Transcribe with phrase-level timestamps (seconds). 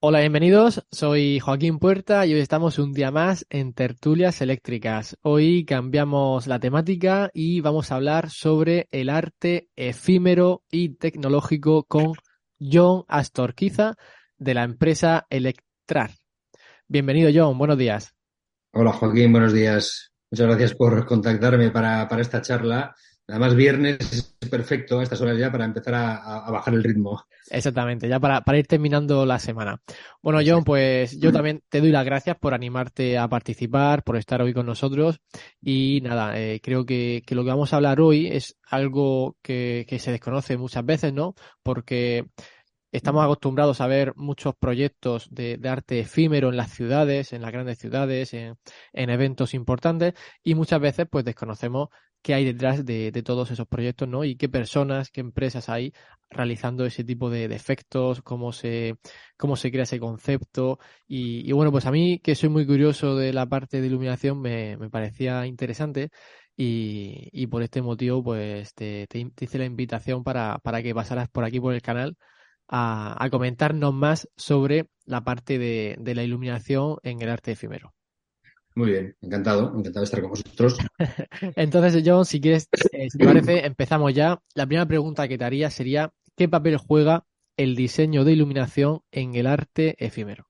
[0.00, 0.84] Hola, bienvenidos.
[0.90, 5.16] Soy Joaquín Puerta y hoy estamos un día más en Tertulias Eléctricas.
[5.22, 12.12] Hoy cambiamos la temática y vamos a hablar sobre el arte efímero y tecnológico con
[12.60, 13.94] John Astorquiza
[14.36, 16.10] de la empresa Electrar.
[16.88, 17.56] Bienvenido, John.
[17.56, 18.14] Buenos días.
[18.72, 19.32] Hola, Joaquín.
[19.32, 20.12] Buenos días.
[20.30, 22.94] Muchas gracias por contactarme para, para esta charla.
[23.28, 27.26] Además, viernes es perfecto a estas horas ya para empezar a, bajar el ritmo.
[27.50, 29.82] Exactamente, ya para, ir terminando la semana.
[30.22, 34.40] Bueno, John, pues yo también te doy las gracias por animarte a participar, por estar
[34.40, 35.20] hoy con nosotros.
[35.60, 39.98] Y nada, eh, creo que, lo que vamos a hablar hoy es algo que, que
[39.98, 41.34] se desconoce muchas veces, ¿no?
[41.62, 42.24] Porque
[42.90, 47.78] Estamos acostumbrados a ver muchos proyectos de, arte efímero en las ciudades, en las grandes
[47.78, 48.56] ciudades, en,
[48.94, 51.90] eventos importantes y muchas veces pues desconocemos
[52.28, 54.22] qué hay detrás de, todos esos proyectos, ¿no?
[54.22, 55.94] Y qué personas, qué empresas hay
[56.28, 58.96] realizando ese tipo de, efectos, cómo se,
[59.38, 60.78] cómo se crea ese concepto.
[61.06, 64.76] Y, bueno, pues a mí, que soy muy curioso de la parte de iluminación, me,
[64.90, 66.10] parecía interesante.
[66.54, 69.06] Y, por este motivo, pues te,
[69.40, 72.18] hice la invitación para, para que pasaras por aquí por el canal
[72.68, 77.94] a, comentarnos más sobre la parte de, la iluminación en el arte efímero.
[78.78, 80.78] Muy bien, encantado, encantado de estar con vosotros.
[81.56, 84.40] Entonces, John, si quieres, eh, si te parece, empezamos ya.
[84.54, 89.34] La primera pregunta que te haría sería, ¿qué papel juega el diseño de iluminación en
[89.34, 90.46] el arte efímero?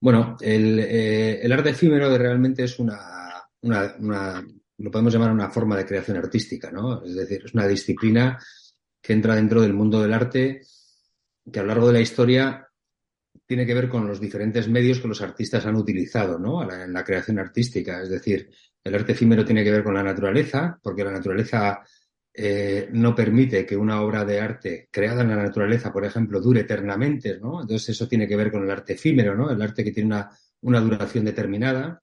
[0.00, 4.44] Bueno, el, eh, arte efímero realmente es una, una,
[4.78, 7.04] lo podemos llamar una forma de creación artística, ¿no?
[7.04, 8.40] Es decir, es una disciplina
[9.00, 10.62] que entra dentro del mundo del arte,
[11.52, 12.65] que a lo largo de la historia
[13.46, 16.62] tiene que ver con los diferentes medios que los artistas han utilizado ¿no?
[16.70, 18.02] en la creación artística.
[18.02, 18.50] Es decir,
[18.82, 21.80] el arte efímero tiene que ver con la naturaleza, porque la naturaleza
[22.34, 26.60] eh, no permite que una obra de arte creada en la naturaleza, por ejemplo, dure
[26.60, 27.62] eternamente, ¿no?
[27.62, 29.50] Entonces eso tiene que ver con el arte efímero, ¿no?
[29.50, 30.30] El arte que tiene una,
[30.62, 32.02] una duración determinada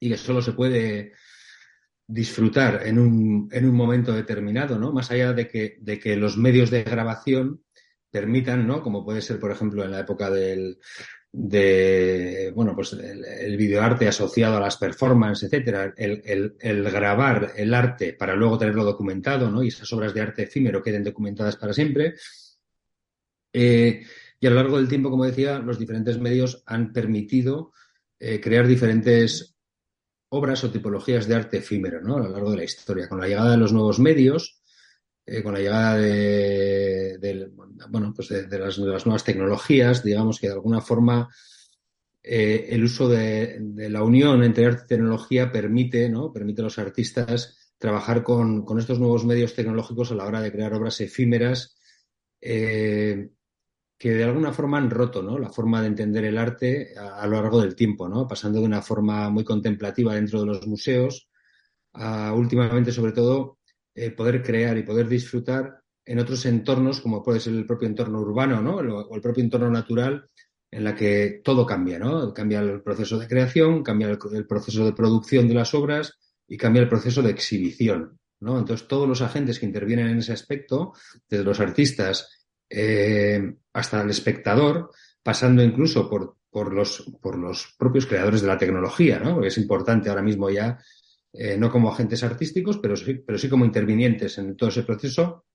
[0.00, 1.12] y que solo se puede
[2.06, 4.92] disfrutar en un, en un momento determinado, ¿no?
[4.92, 7.62] Más allá de que, de que los medios de grabación
[8.12, 8.82] permitan, ¿no?
[8.82, 10.78] Como puede ser, por ejemplo, en la época del,
[11.32, 18.36] de, bueno, pues el, videoarte asociado a las performances, etcétera, el, grabar el arte para
[18.36, 19.62] luego tenerlo documentado, ¿no?
[19.62, 22.14] Y esas obras de arte efímero queden documentadas para siempre.
[23.52, 24.04] Eh,
[24.38, 27.72] y a lo largo del tiempo, como decía, los diferentes medios han permitido
[28.20, 29.56] eh, crear diferentes
[30.28, 32.16] obras o tipologías de arte efímero ¿no?
[32.16, 33.08] a lo largo de la historia.
[33.08, 34.61] Con la llegada de los nuevos medios,
[35.24, 37.50] eh, con la llegada de,
[37.88, 41.28] bueno, pues de, las, nuevas tecnologías, digamos que de alguna forma
[42.22, 46.32] eh, el uso de, la unión entre arte y tecnología permite, ¿no?
[46.32, 50.74] permite a los artistas trabajar con, estos nuevos medios tecnológicos a la hora de crear
[50.74, 51.76] obras efímeras
[52.40, 53.30] eh,
[53.98, 55.38] que de alguna forma han roto ¿no?
[55.38, 58.26] la forma de entender el arte a, lo largo del tiempo, ¿no?
[58.26, 61.28] pasando de una forma muy contemplativa dentro de los museos
[61.92, 63.58] a últimamente, sobre todo,
[63.94, 68.20] eh, poder crear y poder disfrutar en otros entornos, como puede ser el propio entorno
[68.20, 68.76] urbano ¿no?
[68.76, 70.28] o el propio entorno natural,
[70.72, 72.32] en la que todo cambia, ¿no?
[72.32, 76.80] Cambia el proceso de creación, cambia el, proceso de producción de las obras y cambia
[76.80, 78.58] el proceso de exhibición, ¿no?
[78.58, 80.94] Entonces, todos los agentes que intervienen en ese aspecto,
[81.28, 84.90] desde los artistas eh, hasta el espectador,
[85.22, 89.34] pasando incluso por, por, los, por los propios creadores de la tecnología, ¿no?
[89.34, 90.78] Porque es importante ahora mismo ya,
[91.32, 95.46] eh, no como agentes artísticos, pero sí, pero sí como intervinientes en todo ese proceso,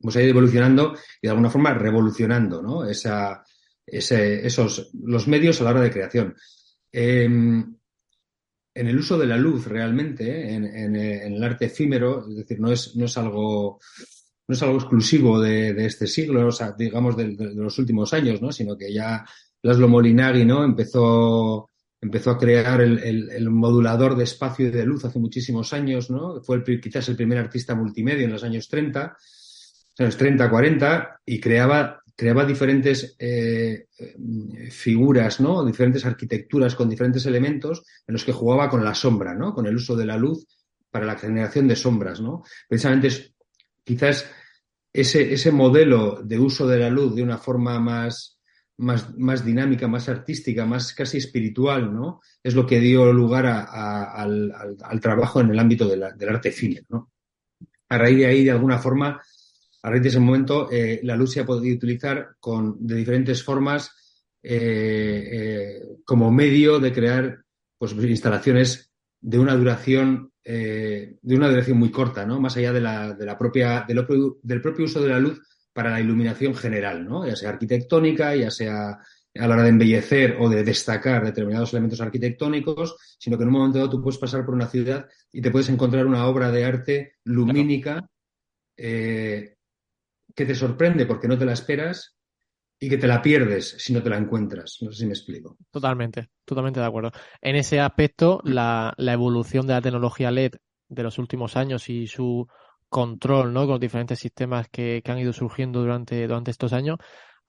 [0.00, 2.84] pues ha ido evolucionando y de alguna forma revolucionando, ¿no?
[2.88, 3.42] Esa,
[3.84, 6.36] ese, esos, los medios a la hora de creación.
[6.92, 7.74] Em,
[8.74, 12.94] en el uso de la luz realmente, en, el arte efímero, es decir, no es,
[12.94, 13.80] no es algo
[14.46, 18.50] no es algo exclusivo de, este siglo, o sea, digamos de, los últimos años, ¿no?
[18.50, 19.24] Sino que ya
[19.62, 20.64] Laszlo Molinari, ¿no?
[20.64, 21.67] Empezó,
[22.00, 26.40] empezó a crear el, modulador de espacio y de luz hace muchísimos años, ¿no?
[26.42, 29.16] Fue quizás el primer artista multimedia en los años 30,
[29.98, 33.86] años 30, 40, y creaba, creaba diferentes eh,
[34.70, 35.64] figuras, ¿no?
[35.64, 39.52] Diferentes arquitecturas con diferentes elementos en los que jugaba con la sombra, ¿no?
[39.52, 40.46] Con el uso de la luz
[40.90, 42.44] para la generación de sombras, ¿no?
[42.68, 43.08] Precisamente
[43.82, 44.24] quizás
[44.92, 48.37] ese, ese modelo de uso de la luz de una forma más,
[48.78, 52.20] más, más, dinámica, más artística, más casi espiritual, ¿no?
[52.42, 54.52] Es lo que dio lugar al,
[54.82, 57.10] al, trabajo en el ámbito del arte fino, ¿no?
[57.88, 59.20] A raíz de ahí, de alguna forma,
[59.82, 63.42] a raíz de ese momento, eh, la luz se ha podido utilizar con, de diferentes
[63.42, 63.90] formas
[64.42, 67.44] eh, eh, como medio de crear
[67.78, 72.40] pues, instalaciones de una duración de una dirección muy corta, ¿no?
[72.40, 75.42] Más allá de la, de la propia, del propio uso de la luz
[75.78, 77.24] para la iluminación general, ¿no?
[77.24, 78.98] Ya sea arquitectónica, ya sea
[79.38, 83.54] a la hora de embellecer o de destacar determinados elementos arquitectónicos, sino que en un
[83.54, 86.64] momento dado tú puedes pasar por una ciudad y te puedes encontrar una obra de
[86.64, 88.10] arte lumínica
[88.76, 89.54] eh,
[90.34, 92.16] que te sorprende porque no te la esperas
[92.80, 94.78] y que te la pierdes si no te la encuentras.
[94.80, 95.58] No sé si me explico.
[95.70, 97.12] Totalmente, totalmente de acuerdo.
[97.40, 100.54] En ese aspecto, la, evolución de la tecnología LED
[100.88, 102.48] de los últimos años y su
[102.88, 103.60] control ¿no?
[103.62, 106.98] con los diferentes sistemas que, han ido surgiendo durante, durante estos años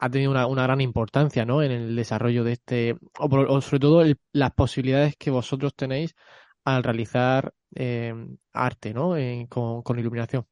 [0.02, 1.62] ha tenido una, una, gran importancia ¿no?
[1.62, 6.16] en el desarrollo de este, o, sobre todo las posibilidades que vosotros tenéis
[6.64, 8.14] al realizar eh,
[8.54, 9.16] arte ¿no?
[9.50, 10.46] con, con, iluminación.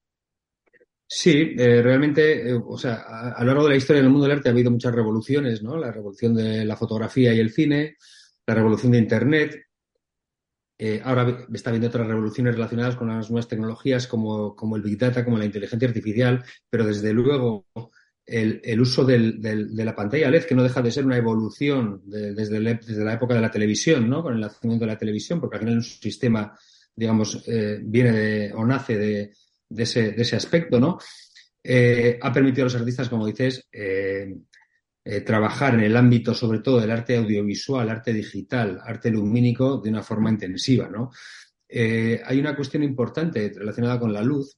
[1.09, 4.37] Sí, eh, realmente, eh, o sea, a, lo largo de la historia del mundo del
[4.37, 5.77] arte ha habido muchas revoluciones, ¿no?
[5.77, 7.95] La revolución de la fotografía y el cine,
[8.45, 9.66] la revolución de Internet.
[11.03, 15.25] Ahora está habiendo otras revoluciones relacionadas con las nuevas tecnologías como, como el Big Data,
[15.25, 17.65] como la inteligencia artificial, pero desde luego
[18.27, 22.59] el, uso del, de la pantalla LED, que no deja de ser una evolución desde,
[22.59, 24.21] la época de la televisión, ¿no?
[24.21, 26.57] Con el nacimiento de la televisión, porque al final un sistema,
[26.93, 29.33] digamos, eh, viene de, o nace de,
[29.69, 30.99] de, ese, de ese aspecto, ¿no?
[31.63, 33.65] Eh, ha permitido a los artistas, como dices,
[35.09, 39.89] eh, trabajar en el ámbito, sobre todo, del arte audiovisual, arte digital, arte lumínico, de
[39.89, 41.11] una forma intensiva, ¿no?
[41.69, 44.57] hay una cuestión importante relacionada con la luz,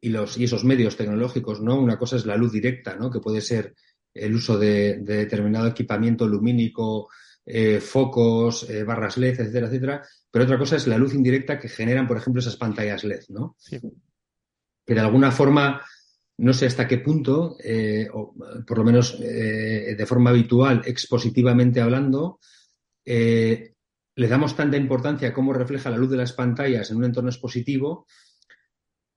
[0.00, 1.78] y, los, y esos medios tecnológicos, ¿no?
[1.78, 3.10] Una cosa es la luz directa, ¿no?
[3.10, 3.74] Que puede ser
[4.14, 7.08] el uso de, determinado equipamiento lumínico,
[7.44, 10.02] eh, focos, eh, barras LED, etcétera, etcétera.
[10.30, 13.56] Pero otra cosa es la luz indirecta que generan, por ejemplo, esas pantallas LED, ¿no?
[13.68, 15.82] Que de alguna forma,
[16.40, 18.34] no sé hasta qué punto, eh, o
[18.66, 22.40] por lo menos de forma habitual, expositivamente hablando,
[23.04, 27.30] le damos tanta importancia a cómo refleja la luz de las pantallas en un entorno
[27.30, 28.06] expositivo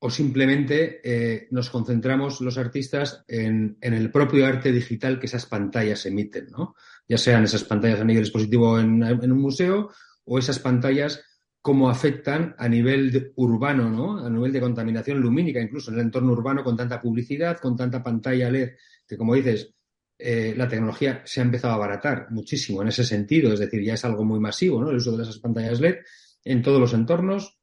[0.05, 6.05] o simplemente eh, nos concentramos los artistas en, el propio arte digital que esas pantallas
[6.05, 6.75] emiten, ¿no?
[7.07, 9.91] Ya sean esas pantallas a nivel expositivo en, un museo
[10.25, 11.23] o esas pantallas
[11.63, 14.17] cómo afectan a nivel urbano, ¿no?
[14.17, 18.03] A nivel de contaminación lumínica, incluso en el entorno urbano con tanta publicidad, con tanta
[18.03, 18.71] pantalla LED,
[19.07, 19.73] que como dices,
[20.19, 23.93] eh, la tecnología se ha empezado a abaratar muchísimo en ese sentido, es decir, ya
[23.93, 24.89] es algo muy masivo, ¿no?
[24.89, 25.99] El uso de esas pantallas LED
[26.43, 27.57] en todos los entornos,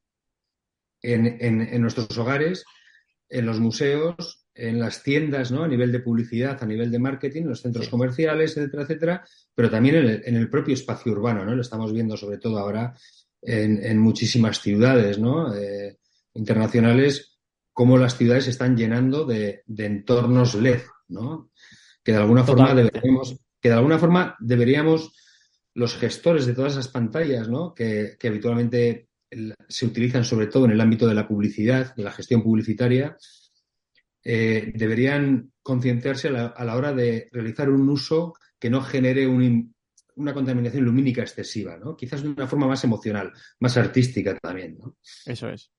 [1.03, 2.65] en, nuestros hogares,
[3.29, 5.63] en los museos, en las tiendas, ¿no?
[5.63, 9.25] A nivel de publicidad, a nivel de marketing, en los centros comerciales, etcétera, etcétera,
[9.55, 11.55] pero también en el, propio espacio urbano, ¿no?
[11.55, 12.95] Lo estamos viendo sobre todo ahora
[13.43, 15.55] en, muchísimas ciudades, ¿no?
[15.55, 15.99] Eh,
[16.35, 17.39] internacionales,
[17.73, 21.51] cómo las ciudades se están llenando de, entornos LED, ¿no?
[22.03, 25.13] Que de alguna forma deberíamos, que de alguna forma deberíamos
[25.75, 27.75] los gestores de todas esas pantallas, ¿no?
[27.75, 29.09] Que, que habitualmente
[29.69, 33.17] se utilizan sobre todo en el ámbito de la publicidad, de la gestión publicitaria,
[34.23, 39.27] eh, deberían concienciarse a la, hora de realizar un uso que no genere
[40.17, 41.97] una contaminación lumínica excesiva, ¿no?
[41.97, 44.97] Quizás de una forma más emocional, más artística también, ¿no?
[45.27, 45.71] Eso es.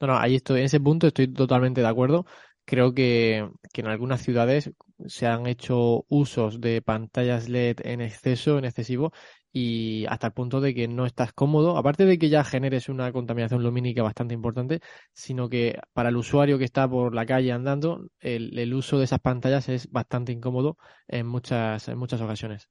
[0.00, 2.26] No, no, ahí estoy, en ese punto estoy totalmente de acuerdo.
[2.64, 4.70] Creo que, que, en algunas ciudades
[5.06, 9.12] se han hecho usos de pantallas LED en exceso, en excesivo,
[9.52, 13.12] y hasta el punto de que no estás cómodo, aparte de que ya generes una
[13.12, 14.80] contaminación lumínica bastante importante,
[15.12, 19.20] sino que para el usuario que está por la calle andando, el, uso de esas
[19.20, 20.76] pantallas es bastante incómodo
[21.08, 22.68] en muchas, en muchas ocasiones.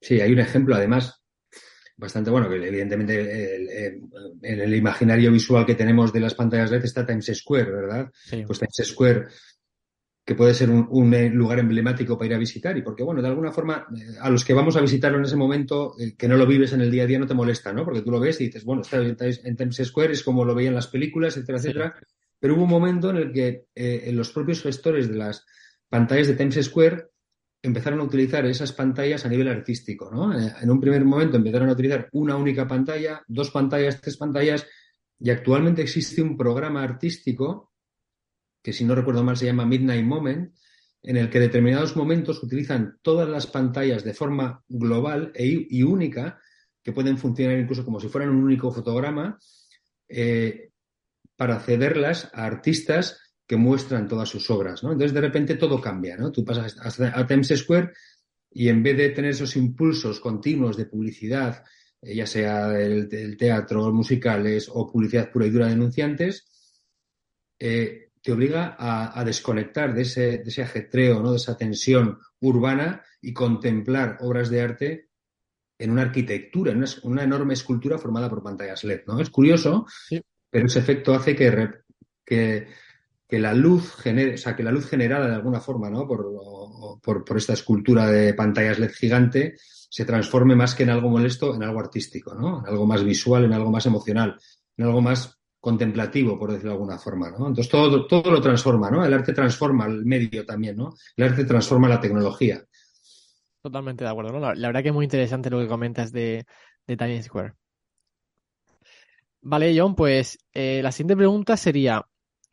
[0.00, 1.22] Sí, hay un ejemplo además
[1.98, 3.56] bastante bueno, que evidentemente
[4.42, 8.12] en el imaginario visual que tenemos de las pantallas LED está Times Square, ¿verdad?
[8.46, 9.26] Pues Times Square
[10.26, 13.28] que puede ser un, eh, lugar emblemático para ir a visitar y porque, bueno, de
[13.28, 16.36] alguna forma, eh, a los que vamos a visitarlo en ese momento, eh, que no
[16.36, 17.84] lo vives en el día a día, no te molesta, ¿no?
[17.84, 20.74] Porque tú lo ves y dices, bueno, está en Times Square, es como lo veían
[20.74, 21.94] las películas, etcétera, etcétera.
[22.40, 23.66] Pero hubo un momento en el que
[24.12, 25.46] los propios gestores de las
[25.88, 27.06] pantallas de Times Square
[27.68, 30.32] empezaron a utilizar esas pantallas a nivel artístico, ¿no?
[30.36, 34.66] en un primer momento empezaron a utilizar una única pantalla, dos pantallas, tres pantallas,
[35.18, 37.72] y actualmente existe un programa artístico
[38.66, 40.52] que si no recuerdo mal se llama Midnight Moment,
[41.00, 46.40] en el que determinados momentos utilizan todas las pantallas de forma global e, y única,
[46.82, 49.38] que pueden funcionar incluso como si fueran un único fotograma,
[50.08, 50.70] eh,
[51.36, 54.82] para cederlas a artistas que muestran todas sus obras.
[54.82, 54.92] ¿no?
[54.92, 56.16] Entonces, de repente todo cambia.
[56.16, 56.32] ¿no?
[56.32, 57.92] Tú pasas a Times Square
[58.50, 61.64] y en vez de tener esos impulsos continuos de publicidad,
[62.02, 66.46] eh, ya sea del, teatro, musicales o publicidad pura y dura de anunciantes,
[67.58, 71.30] eh, te obliga a, desconectar de ese, de ese, ajetreo, ¿no?
[71.30, 75.08] de esa tensión urbana y contemplar obras de arte
[75.78, 79.20] en una arquitectura, en una, enorme escultura formada por pantallas LED, ¿no?
[79.20, 79.86] Es curioso,
[80.50, 81.70] pero ese efecto hace que,
[82.24, 82.66] que,
[83.28, 86.06] que, la luz genere, o sea, que la luz generada de alguna forma, ¿no?
[86.06, 91.54] Por, por, esta escultura de pantallas LED gigante se transforme más que en algo molesto,
[91.54, 92.60] en algo artístico, ¿no?
[92.60, 94.38] En algo más visual, en algo más emocional,
[94.76, 97.48] en algo más contemplativo, por decirlo de alguna forma, ¿no?
[97.48, 99.04] Entonces todo, todo lo transforma, ¿no?
[99.04, 100.94] El arte transforma el medio también, ¿no?
[101.16, 102.62] El arte transforma la tecnología.
[103.62, 104.54] Totalmente de acuerdo, ¿no?
[104.54, 106.46] La, verdad que es muy interesante lo que comentas de,
[106.86, 107.54] de Times Square.
[109.40, 112.04] Vale, John, pues eh, la siguiente pregunta sería,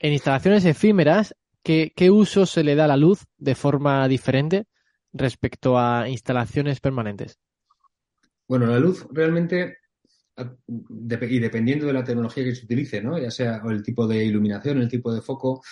[0.03, 1.33] en instalaciones efímeras,
[1.63, 4.65] ¿qué, ¿qué uso se le da a la luz de forma diferente
[5.13, 7.39] respecto a instalaciones permanentes?
[8.45, 9.77] Bueno, la luz realmente
[10.97, 13.17] y dependiendo de la tecnología que se utilice, ¿no?
[13.17, 15.63] ya sea el tipo de iluminación, el tipo de foco.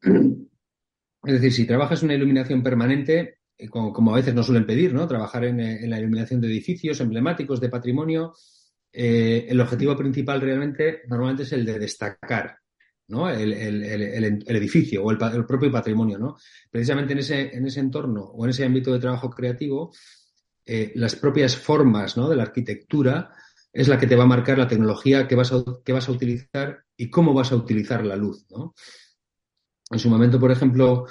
[0.00, 5.08] Es decir, si trabajas una iluminación permanente, eh, como, a veces nos suelen pedir, ¿no?
[5.08, 8.34] trabajar en, en la iluminación de edificios emblemáticos, de patrimonio,
[8.92, 12.58] eh, el objetivo principal realmente normalmente es el de destacar
[13.08, 16.36] el, edificio o el, propio patrimonio.
[16.70, 19.92] Precisamente en ese, en ese entorno o en ese ámbito de trabajo creativo,
[20.66, 23.30] eh, las propias formas de la arquitectura
[23.72, 26.12] es la que te va a marcar la tecnología que vas a, que vas a
[26.12, 28.46] utilizar y cómo vas a utilizar la luz.
[29.90, 31.06] En su momento, por ejemplo,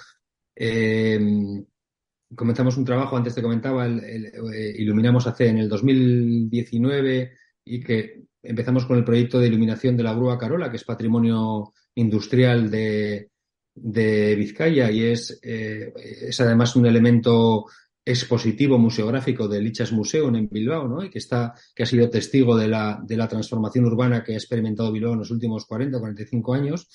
[0.56, 1.20] eh,
[2.36, 7.34] comenzamos un trabajo, antes te comentaba, eh, iluminamos hace en el 2019
[7.66, 11.74] y que empezamos con el proyecto de iluminación de la Grúa Carola, que es patrimonio
[11.96, 13.30] industrial de,
[13.76, 17.66] Vizcaya y es, eh, es además un elemento
[18.06, 21.04] expositivo museográfico del Lichas Museum en Bilbao, ¿no?
[21.04, 24.38] Y que está, que ha sido testigo de la, de la transformación urbana que ha
[24.38, 26.90] experimentado Bilbao en los últimos 40 o 45 años.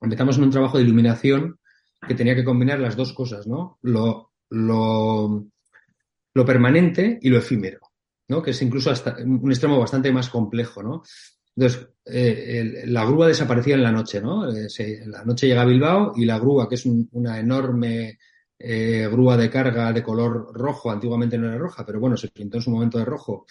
[0.00, 1.58] Empezamos en un trabajo de iluminación
[2.06, 3.78] que tenía que combinar las dos cosas, ¿no?
[3.82, 5.46] Lo, lo,
[6.34, 7.80] lo permanente y lo efímero,
[8.28, 8.42] ¿no?
[8.42, 11.02] Que es incluso hasta un extremo bastante más complejo, ¿no?
[11.56, 14.50] Entonces, eh, la grúa desaparecía en la noche, ¿no?
[14.50, 14.68] Eh,
[15.06, 18.18] la noche llega a Bilbao y la grúa, que es una enorme
[18.64, 22.58] eh, grúa de carga de color rojo, antiguamente no era roja, pero bueno, se pintó
[22.58, 23.44] en su momento de rojo,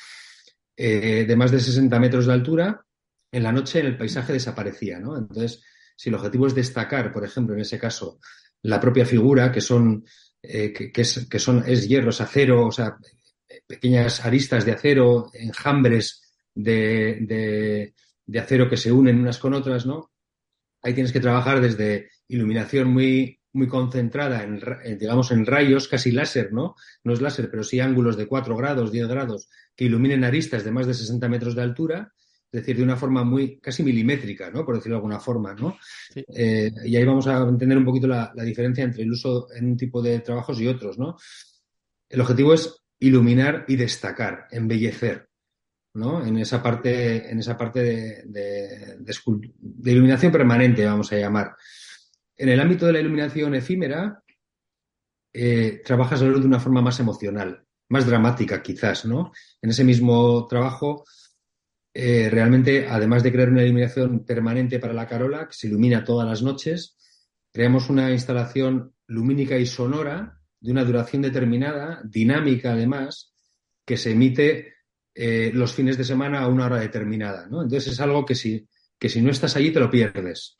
[0.77, 2.85] eh, de más de 60 metros de altura,
[3.29, 5.17] en la noche en el paisaje desaparecía, ¿no?
[5.17, 5.61] Entonces,
[5.97, 8.19] si el objetivo es destacar, por ejemplo, en ese caso,
[8.61, 10.05] la propia figura, que son,
[10.41, 12.95] eh, que, es, que son, es hierros, acero, o sea,
[13.67, 16.20] pequeñas aristas de acero, enjambres
[16.53, 17.93] de, de,
[18.25, 20.11] de acero que se unen unas con otras, ¿no?
[20.81, 24.59] Ahí tienes que trabajar desde iluminación muy, muy concentrada en,
[24.97, 26.75] digamos, en rayos casi láser, ¿no?
[27.03, 30.71] No es láser, pero sí ángulos de 4 grados, 10 grados, que iluminen aristas de
[30.71, 32.13] más de 60 metros de altura,
[32.51, 34.65] es decir, de una forma muy casi milimétrica, ¿no?
[34.65, 35.77] Por decirlo de alguna forma, ¿no?
[36.15, 39.77] Eh, y ahí vamos a entender un poquito la, diferencia entre el uso en un
[39.77, 41.17] tipo de trabajos y otros, ¿no?
[42.09, 45.29] El objetivo es iluminar y destacar, embellecer,
[45.93, 46.25] ¿no?
[46.25, 48.97] En esa parte, en esa parte de,
[49.85, 51.55] iluminación permanente, vamos a llamar.
[52.35, 54.23] En el ámbito de la iluminación efímera,
[55.33, 59.31] eh, trabajas de una forma más emocional, más dramática quizás, ¿no?
[59.61, 61.05] En ese mismo trabajo,
[61.93, 66.27] eh, realmente, además de crear una iluminación permanente para la Carola, que se ilumina todas
[66.27, 66.97] las noches,
[67.51, 73.33] creamos una instalación lumínica y sonora de una duración determinada, dinámica además,
[73.85, 74.73] que se emite
[75.13, 77.61] eh, los fines de semana a una hora determinada, ¿no?
[77.61, 80.55] Entonces es algo que si, que si no estás allí te lo pierdes.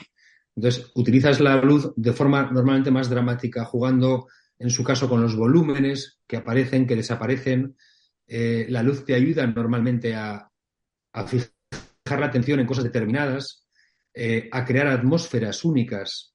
[0.56, 4.28] Entonces, utilizas la luz de forma normalmente más dramática, jugando,
[4.60, 7.78] en su caso, con los volúmenes que aparecen, que desaparecen.
[8.28, 10.50] Eh, la luz te ayuda normalmente a,
[11.28, 13.66] fijar la atención en cosas determinadas,
[14.14, 16.34] eh, a crear atmósferas únicas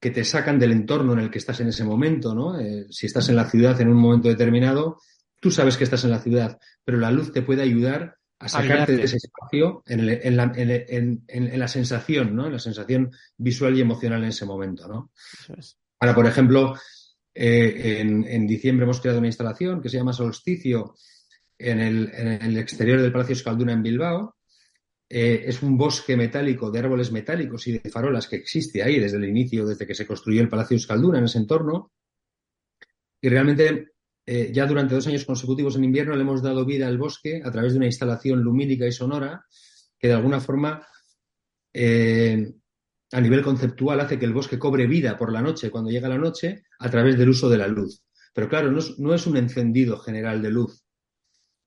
[0.00, 2.58] que te sacan del entorno en el que estás en ese momento, ¿no?
[2.90, 4.98] Si estás en la ciudad en un momento determinado,
[5.42, 8.94] tú sabes que estás en la ciudad, pero la luz te puede ayudar a sacarte
[8.94, 10.06] de ese espacio en,
[10.36, 12.46] la, en, la, sensación, ¿no?
[12.46, 15.10] En la sensación visual y emocional en ese momento, ¿no?
[15.98, 16.76] Ahora, por ejemplo,
[17.34, 20.94] eh, en, diciembre hemos creado una instalación que se llama Solsticio
[21.58, 24.36] en el, exterior del Palacio Escalduna en Bilbao.
[25.08, 29.16] Eh, es un bosque metálico de árboles metálicos y de farolas que existe ahí desde
[29.16, 31.90] el inicio, desde que se construyó el Palacio Escalduna en ese entorno.
[33.20, 33.91] Y realmente
[34.24, 37.50] eh, ya durante dos años consecutivos en invierno le hemos dado vida al bosque a
[37.50, 39.44] través de una instalación lumínica y sonora
[39.98, 40.86] que de alguna forma
[41.72, 42.52] eh,
[43.12, 46.18] a nivel conceptual hace que el bosque cobre vida por la noche cuando llega la
[46.18, 48.02] noche a través del uso de la luz.
[48.32, 50.82] Pero claro, no es, un encendido general de luz,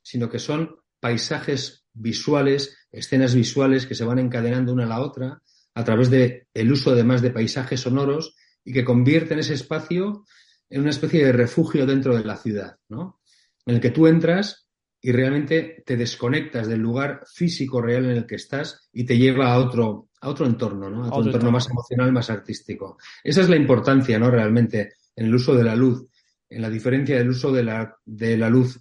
[0.02, 5.42] sino que son paisajes visuales, escenas visuales que se van encadenando una a la otra
[5.76, 10.26] a través del el uso además de paisajes sonoros y que convierten ese espacio
[10.70, 13.22] en una especie de refugio dentro de la ciudad, ¿no?
[13.66, 14.66] En el que tú entras
[15.02, 19.54] y realmente te desconectas del lugar físico real en el que estás y te lleva
[19.54, 21.06] a otro, a otro entorno, ¿no?
[21.06, 22.98] A otro, entorno, más emocional, más artístico.
[23.24, 24.32] Esa es la importancia, ¿no?
[24.32, 26.08] Realmente, en el uso de la luz,
[26.50, 28.80] en la diferencia del uso de la, de la luz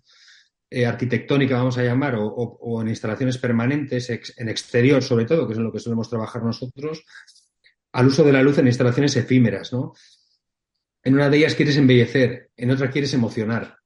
[0.71, 5.53] eh, arquitectónica, vamos a llamar, o, o, en instalaciones permanentes, en exterior sobre todo, que
[5.53, 7.05] es en lo que solemos trabajar nosotros,
[7.93, 9.93] al uso de la luz en instalaciones efímeras, ¿no?
[11.05, 13.79] En una de ellas quieres embellecer, en otra quieres emocionar.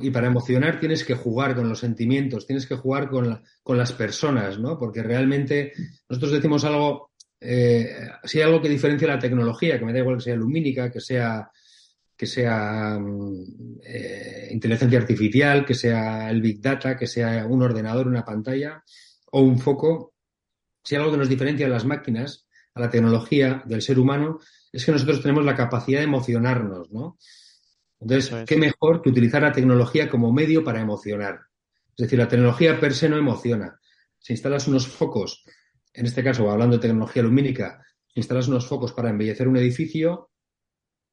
[0.00, 3.92] Y para emocionar tienes que jugar con los sentimientos, tienes que jugar con, con las
[3.92, 4.78] personas, ¿no?
[4.78, 5.72] Porque realmente
[6.08, 10.16] nosotros decimos algo, eh, si hay algo que diferencia la tecnología, que me da igual
[10.16, 11.50] que sea lumínica, que sea,
[12.16, 18.06] que sea mm, eh, inteligencia artificial, que sea el Big Data, que sea un ordenador,
[18.08, 18.82] una pantalla
[19.32, 20.14] o un foco,
[20.82, 24.38] si hay algo que nos diferencia a las máquinas, a la tecnología del ser humano,
[24.76, 27.18] es que nosotros tenemos la capacidad de emocionarnos, ¿no?
[27.98, 31.40] Entonces, qué mejor que utilizar la tecnología como medio para emocionar.
[31.96, 33.80] Es decir, la tecnología per se no emociona.
[34.18, 35.44] Si instalas unos focos,
[35.94, 40.30] en este caso, hablando de tecnología lumínica, si instalas unos focos para embellecer un edificio,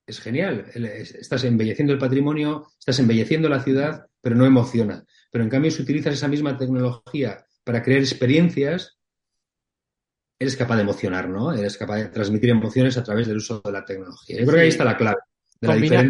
[0.06, 0.66] es genial.
[0.76, 5.06] Estás embelleciendo el patrimonio, estás embelleciendo la ciudad, pero no emociona.
[5.32, 8.98] Pero en cambio, si utilizas esa misma tecnología para crear experiencias,
[10.40, 11.54] eres capaz de emocionar, ¿no?
[11.54, 14.40] Eres capaz de transmitir emociones a través del uso de la tecnología.
[14.40, 15.18] Yo creo que ahí está la clave.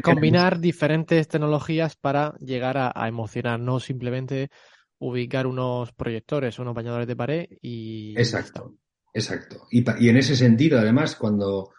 [0.02, 4.50] Combinar, diferentes tecnologías para llegar a, emocionar, no simplemente
[4.98, 8.16] ubicar unos proyectores, unos bañadores de pared y.
[8.18, 8.78] Exacto,
[9.14, 9.68] exacto.
[9.70, 11.72] Y, y, en ese sentido, además, cuando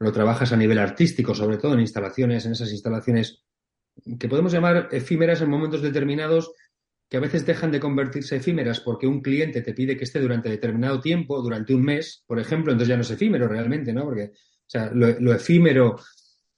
[0.00, 3.44] lo trabajas a nivel artístico, sobre todo en instalaciones, en esas instalaciones
[4.18, 6.52] que podemos llamar efímeras en momentos determinados,
[7.10, 10.48] que a veces dejan de convertirse efímeras porque un cliente te pide que esté durante
[10.48, 14.04] determinado tiempo, durante un mes, por ejemplo, entonces ya no es efímero realmente, ¿no?
[14.04, 15.96] Porque, o sea, lo efímero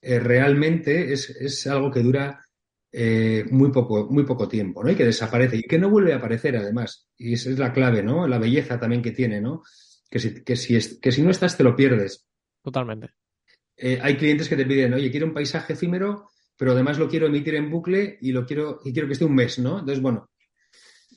[0.04, 2.44] eh, realmente es, algo que dura
[2.90, 4.90] eh, muy, poco, muy poco tiempo, ¿no?
[4.90, 7.08] Y que desaparece y que no vuelve a aparecer además.
[7.16, 8.26] Y esa es la clave, ¿no?
[8.26, 9.62] La belleza también que tiene, ¿no?
[10.10, 12.26] Que si, que si, es, que si no estás te lo pierdes.
[12.60, 13.10] Totalmente.
[13.76, 17.28] Eh, hay clientes que te piden, oye, quiero un paisaje efímero, pero además lo quiero
[17.28, 19.78] emitir en bucle y lo quiero, y quiero que esté un mes, ¿no?
[19.78, 20.28] Entonces, bueno,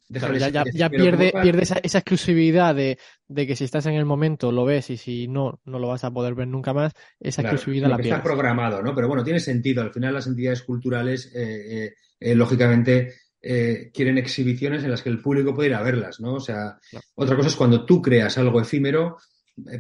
[0.10, 2.98] ya, pierde, pierde esa, exclusividad de,
[3.36, 6.12] que si estás en el momento lo ves y si no, no lo vas a
[6.12, 6.94] poder ver nunca más.
[7.20, 8.94] Esa exclusividad la Está programado, ¿no?
[8.94, 9.82] Pero bueno, tiene sentido.
[9.82, 13.14] Al final las entidades culturales, eh, eh, eh, lógicamente,
[13.94, 16.34] quieren exhibiciones en las que el público puede ir a verlas, ¿no?
[16.34, 16.80] O sea,
[17.14, 19.18] otra cosa es cuando tú creas algo efímero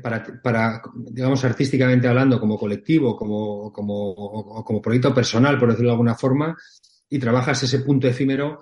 [0.03, 5.93] para, para, digamos, artísticamente hablando, como colectivo, como, como, como proyecto personal, por decirlo de
[5.93, 6.55] alguna forma,
[7.09, 8.59] y trabajas ese punto efímero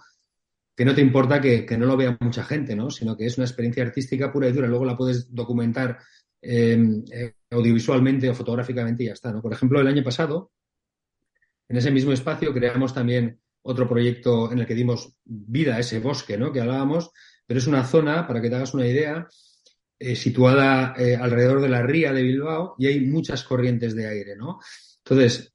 [0.75, 2.89] que no te importa que, no lo vea mucha gente, ¿no?
[2.89, 4.67] Sino que es una experiencia artística pura y dura.
[4.67, 5.99] Luego la puedes documentar
[6.41, 9.41] em, eh, audiovisualmente o fotográficamente y ya está, ¿no?
[9.41, 10.51] Por ejemplo, el año pasado,
[11.69, 15.99] en ese mismo espacio creamos también otro proyecto en el que dimos vida a ese
[15.99, 16.51] bosque, ¿no?
[16.51, 17.12] Que hablábamos,
[17.45, 19.27] pero es una zona, para que te hagas una idea,
[19.99, 24.36] eh, situada eh, alrededor de la ría de Bilbao y hay muchas corrientes de aire,
[24.36, 24.59] ¿no?
[24.97, 25.53] Entonces,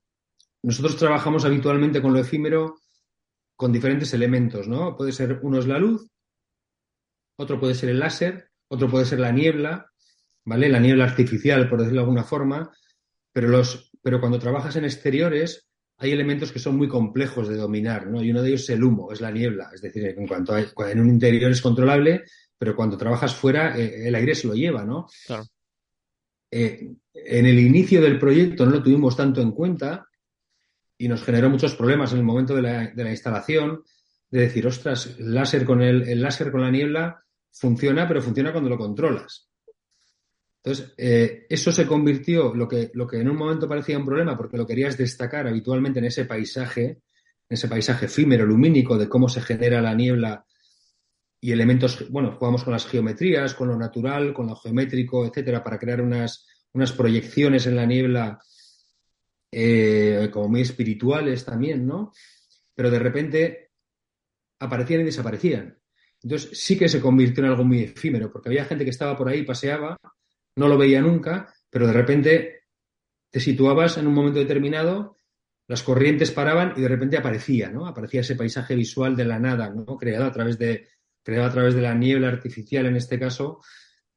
[0.63, 2.77] nosotros trabajamos habitualmente con lo efímero
[3.59, 4.97] con diferentes elementos, ¿no?
[4.97, 6.09] Puede ser uno es la luz,
[7.37, 9.91] otro puede ser el láser, otro puede ser la niebla,
[10.45, 10.69] ¿vale?
[10.69, 12.71] La niebla artificial, por decirlo de alguna forma,
[13.33, 15.67] pero, los, pero cuando trabajas en exteriores
[15.97, 18.23] hay elementos que son muy complejos de dominar, ¿no?
[18.23, 20.61] Y uno de ellos es el humo, es la niebla, es decir, en cuanto a,
[20.93, 24.85] en un interior es controlable, pero cuando trabajas fuera eh, el aire se lo lleva,
[24.85, 25.09] ¿no?
[25.27, 25.47] Claro.
[26.49, 30.08] Eh, en el inicio del proyecto no lo tuvimos tanto en cuenta,
[30.99, 33.85] y nos generó muchos problemas en el momento de la, de la instalación,
[34.31, 38.69] de decir, ostras, el láser con el, láser con la niebla funciona, pero funciona cuando
[38.69, 39.49] lo controlas.
[40.63, 44.37] Entonces, eh, eso se convirtió, lo que, lo que en un momento parecía un problema,
[44.37, 47.01] porque lo querías destacar habitualmente en ese paisaje, en
[47.49, 50.45] ese paisaje efímero, lumínico, de cómo se genera la niebla
[51.41, 55.79] y elementos, bueno, jugamos con las geometrías, con lo natural, con lo geométrico, etcétera, para
[55.79, 58.41] crear unas, unas proyecciones en la niebla
[59.51, 62.13] eh, como muy espirituales también, ¿no?
[62.75, 63.71] Pero de repente
[64.61, 65.79] aparecían y desaparecían.
[66.23, 69.29] Entonces sí que se convirtió en algo muy efímero, porque había gente que estaba por
[69.29, 69.97] ahí, paseaba,
[70.57, 72.63] no lo veía nunca, pero de repente
[73.31, 75.17] te situabas en un momento determinado,
[75.69, 77.87] las corrientes paraban y de repente aparecía, ¿no?
[77.87, 79.85] Aparecía ese paisaje visual de la nada, ¿no?
[79.97, 80.89] Creado a través de,
[81.23, 83.61] creado a través de la niebla artificial en este caso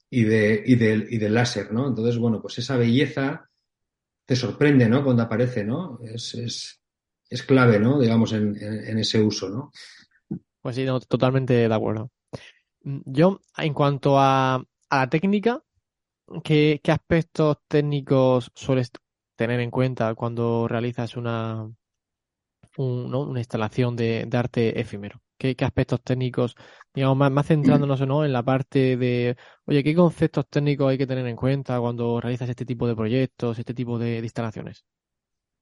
[0.09, 1.87] y, y, del, y del láser, ¿no?
[1.87, 3.50] Entonces, bueno, pues esa belleza
[4.31, 5.03] te sorprende, ¿no?
[5.03, 5.99] Cuando aparece, ¿no?
[6.05, 6.81] Es, es,
[7.29, 7.99] es clave, ¿no?
[7.99, 9.73] Digamos, en, en, ese uso, ¿no?
[10.61, 12.11] Pues sí, totalmente de acuerdo.
[12.79, 15.61] Yo, en cuanto a, a la técnica,
[16.45, 18.91] ¿qué, ¿qué, aspectos técnicos sueles
[19.35, 21.69] tener en cuenta cuando realizas una,
[22.77, 23.23] un, ¿no?
[23.23, 25.21] una instalación de, de, arte efímero?
[25.41, 26.55] Qué, aspectos técnicos,
[26.93, 28.23] digamos, más, más centrándonos ¿no?
[28.23, 32.49] en la parte de, oye, qué conceptos técnicos hay que tener en cuenta cuando realizas
[32.49, 34.85] este tipo de proyectos, este tipo de, instalaciones.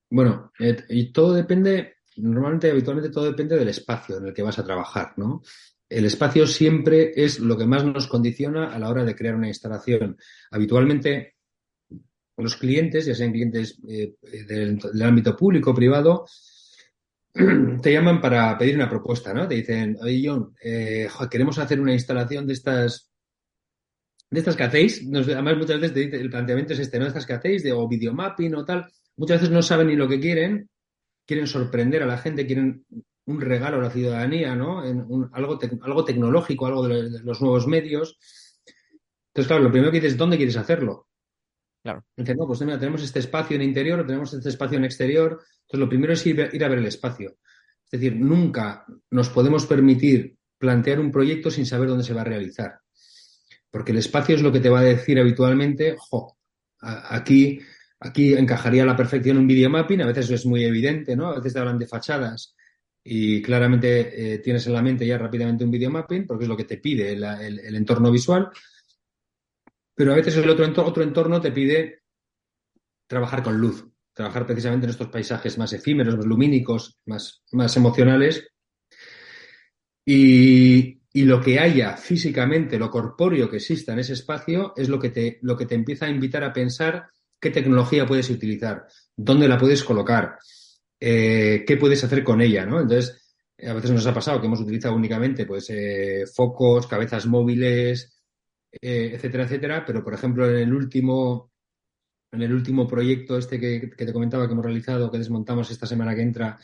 [0.10, 4.60] Bueno, eh, y todo depende, normalmente, habitualmente todo depende del espacio en el que vas
[4.60, 5.42] a trabajar, ¿no?
[5.88, 9.48] El espacio siempre es lo que más nos condiciona a la hora de crear una
[9.48, 10.18] instalación.
[10.52, 11.36] Habitualmente,
[12.38, 14.16] los clientes, ya sean clientes eh,
[14.48, 16.26] del, ámbito público o privado,
[17.82, 19.48] te llaman para pedir una propuesta, ¿no?
[19.48, 23.10] Te dicen, oye, John, eh, queremos hacer una instalación de estas
[24.32, 25.08] de estas que hacéis.
[25.12, 27.08] además, muchas veces el planteamiento es este, ¿no?
[27.08, 28.86] Estas que hacéis, de, o videomapping o tal.
[29.18, 30.70] Muchas veces no saben ni lo que quieren,
[31.26, 32.86] quieren sorprender a la gente, quieren
[33.26, 34.86] un regalo a la ciudadanía, ¿no?
[34.86, 35.00] En
[35.34, 38.18] algo, algo tecnológico, algo de, los nuevos medios.
[39.30, 41.08] Entonces, claro, lo primero que dices, ¿dónde quieres hacerlo?
[41.82, 42.04] Claro.
[42.16, 45.42] Dices, no, pues mira, tenemos este espacio en interior, tenemos este espacio en exterior.
[45.70, 47.38] Entonces, lo primero es ir, a ver el espacio.
[47.86, 52.24] Es decir, nunca nos podemos permitir plantear un proyecto sin saber dónde se va a
[52.26, 52.80] realizar.
[53.70, 56.36] Porque el espacio es lo que te va a decir habitualmente, jo,
[56.82, 57.60] aquí,
[58.00, 61.28] aquí encajaría a la perfección un videomapping, a veces es muy evidente, ¿no?
[61.28, 62.56] A veces te hablan de fachadas
[63.04, 66.66] y claramente eh, tienes en la mente ya rápidamente un videomapping porque es lo que
[66.66, 68.50] te pide el, entorno visual.
[69.94, 72.02] Pero a veces el otro entorno, otro entorno te pide
[73.06, 73.86] trabajar con luz,
[74.20, 78.46] trabajar precisamente en estos paisajes más efímeros, más lumínicos, más, más emocionales.
[80.06, 85.00] Y, y, lo que haya físicamente, lo corpóreo que exista en ese espacio, es lo
[85.00, 87.08] que, te, lo que te empieza a invitar a pensar
[87.40, 90.38] qué tecnología puedes utilizar, dónde la puedes colocar,
[91.00, 92.82] eh, qué puedes hacer con ella, ¿no?
[92.82, 98.20] Entonces, a veces nos ha pasado que hemos utilizado únicamente pues eh, focos, cabezas móviles,
[98.82, 101.49] eh, etcétera, etcétera, pero por ejemplo en el último
[102.32, 106.16] en el último proyecto este que, te comentaba que hemos realizado, que desmontamos esta semana
[106.16, 106.60] que entra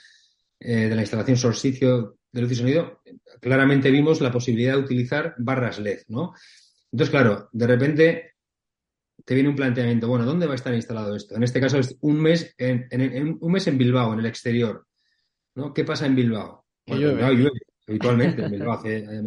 [0.60, 3.01] de la instalación Solsticio de luz y sonido,
[3.39, 6.34] claramente vimos la posibilidad de utilizar barras LED, ¿no?
[6.91, 8.36] Entonces, claro, de repente
[9.23, 11.36] te viene un planteamiento, bueno, ¿dónde va a estar instalado esto?
[11.36, 14.86] En este caso es un mes en, un mes en Bilbao, en el exterior.
[15.56, 15.73] ¿no?
[15.73, 16.65] ¿Qué pasa en Bilbao?
[16.86, 17.51] llueve.
[17.88, 18.43] habitualmente.
[18.43, 18.82] En Bilbao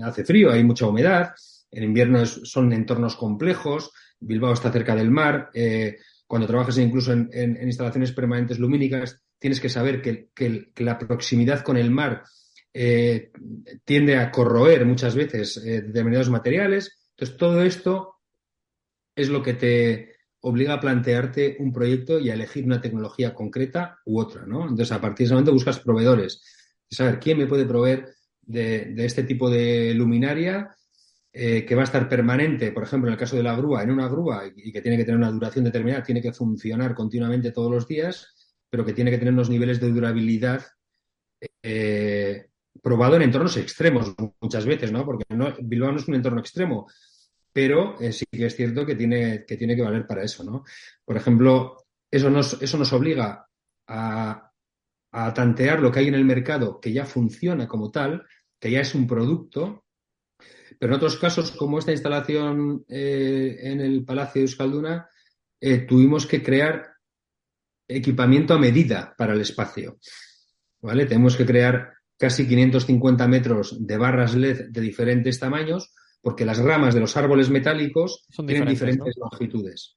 [0.05, 1.33] hace, frío, hay mucha humedad,
[1.71, 7.59] en invierno son entornos complejos, Bilbao está cerca del mar, eh, cuando trabajas incluso en,
[7.63, 12.23] instalaciones permanentes lumínicas, tienes que saber que, la proximidad con el mar
[12.73, 13.33] eh,
[13.85, 16.99] tiende a corroer muchas veces eh, determinados materiales.
[17.17, 18.17] Entonces, todo esto
[19.17, 23.99] es lo que te obliga a plantearte un proyecto y a elegir una tecnología concreta
[24.05, 24.45] u otra.
[24.45, 26.43] Entonces, a partir de ese momento buscas proveedores.
[26.91, 30.77] Saber quién me puede proveer de, este tipo de luminaria
[31.41, 33.93] eh, que va a estar permanente, por ejemplo, en el caso de la grúa, en
[33.93, 37.71] una grúa y, que tiene que tener una duración determinada, tiene que funcionar continuamente todos
[37.71, 38.35] los días,
[38.69, 40.67] pero que tiene que tener unos niveles de durabilidad
[41.63, 42.49] eh,
[42.83, 45.05] probado en entornos extremos muchas veces, ¿no?
[45.05, 45.27] Porque
[45.63, 46.89] Bilbao no es un entorno extremo,
[47.53, 50.65] pero eh, sí que es cierto que tiene, que valer para eso, ¿no?
[51.05, 51.77] Por ejemplo,
[52.11, 53.47] eso nos obliga
[53.87, 54.53] a,
[55.37, 58.27] tantear lo que hay en el mercado que ya funciona como tal,
[58.59, 59.85] que ya es un producto,
[60.79, 65.09] pero en otros casos, como esta instalación eh, en el Palacio de Euskalduna,
[65.61, 66.87] eh, tuvimos que crear
[67.89, 69.99] equipamiento a medida para el espacio.
[70.81, 71.07] ¿Vale?
[71.07, 76.95] Tenemos que crear casi 550 metros de barras LED de diferentes tamaños porque las ramas
[76.95, 79.97] de los árboles metálicos tienen diferentes longitudes.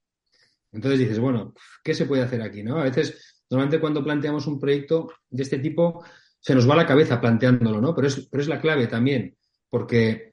[0.72, 2.64] Entonces dices, bueno, ¿qué se puede hacer aquí?
[2.64, 2.80] ¿no?
[2.80, 6.04] A veces, normalmente cuando planteamos un proyecto de este tipo,
[6.40, 7.94] se nos va la cabeza planteándolo, ¿no?
[7.94, 9.36] Pero es, pero es la clave también,
[9.70, 10.31] porque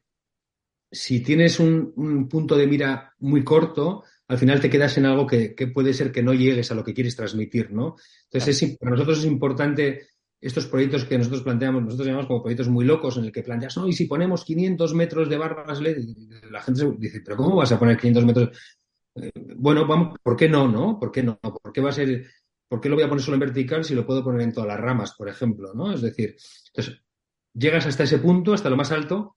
[0.90, 5.54] si tienes un, punto de mira muy corto, al final te quedas en algo que,
[5.72, 7.96] puede ser que no llegues a lo que quieres transmitir, ¿no?
[8.30, 10.08] Entonces, para nosotros es importante
[10.40, 13.76] estos proyectos que nosotros planteamos, nosotros llamamos como proyectos muy locos, en el que planteas,
[13.76, 15.98] no, y si ponemos 500 metros de barras LED,
[16.50, 18.58] la gente dice, pero ¿cómo vas a poner 500 metros?
[19.16, 20.98] Eh, bueno, vamos, ¿por qué no, no?
[20.98, 21.38] ¿Por qué no?
[21.40, 22.26] ¿Por qué va a ser,
[22.68, 24.68] por qué lo voy a poner solo en vertical si lo puedo poner en todas
[24.68, 25.92] las ramas, por ejemplo, ¿no?
[25.92, 26.36] Es decir,
[26.68, 27.02] entonces,
[27.52, 29.36] llegas hasta ese punto, hasta lo más alto,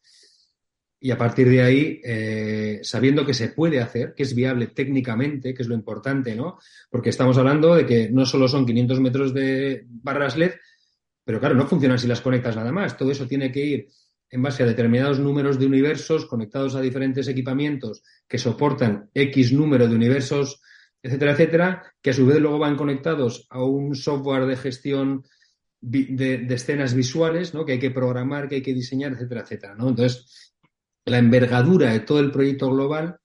[1.04, 5.52] y a partir de ahí, eh, sabiendo que se puede hacer, que es viable técnicamente,
[5.52, 6.60] que es lo importante, ¿no?
[6.92, 10.52] Porque estamos hablando de que no solo son 500 metros de barras LED,
[11.26, 12.98] pero claro, no funcionan si las conectas nada más.
[12.98, 13.88] Todo eso tiene que ir
[14.30, 19.88] en base a determinados números de universos conectados a diferentes equipamientos que soportan X número
[19.88, 20.62] de universos,
[21.02, 25.24] etcétera, etcétera, que a su vez luego van conectados a un software de gestión
[25.82, 27.66] de, escenas visuales, ¿no?
[27.66, 29.90] Que hay que programar, que hay que diseñar, etcétera, etcétera, ¿no?
[29.90, 30.51] Entonces,
[31.06, 33.18] la envergadura de todo el proyecto global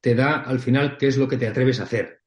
[0.00, 2.20] te da al final qué es lo que te atreves a hacer.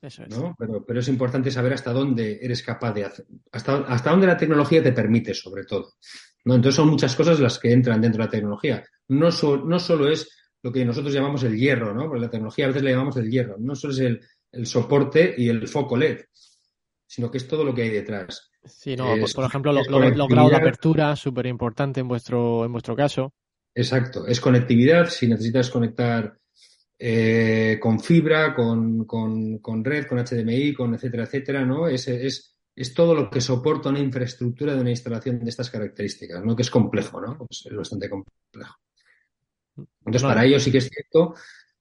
[0.00, 0.36] Eso es.
[0.36, 0.54] ¿no?
[0.58, 4.36] Pero, pero es importante saber hasta dónde eres capaz de hacer, hasta, hasta dónde la
[4.36, 5.94] tecnología te permite, sobre todo.
[6.44, 6.56] ¿no?
[6.56, 8.84] Entonces son muchas cosas las que entran dentro de la tecnología.
[9.08, 9.28] No,
[9.64, 10.28] no solo es
[10.62, 12.06] lo que nosotros llamamos el hierro, ¿no?
[12.06, 13.56] Porque la tecnología a veces le llamamos el hierro.
[13.58, 14.20] No solo es el,
[14.52, 16.20] el soporte y el foco LED,
[17.06, 18.50] sino que es todo lo que hay detrás.
[18.64, 22.94] Sí, no, por, ejemplo, los lo, grados de apertura, súper importante en vuestro, en vuestro
[22.94, 23.34] caso.
[23.74, 26.38] Exacto, es conectividad, si necesitas conectar
[26.98, 31.88] eh, con fibra, con, con, con, red, con HDMI, con etcétera, etcétera, ¿no?
[31.88, 36.44] Es, es, es, todo lo que soporta una infraestructura de una instalación de estas características,
[36.44, 36.54] ¿no?
[36.54, 37.38] Que es complejo, ¿no?
[37.38, 38.76] Pues es bastante complejo.
[39.76, 41.34] Entonces, para ello sí que es cierto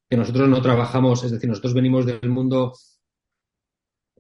[0.10, 2.74] que nosotros no trabajamos, es decir, nosotros venimos del mundo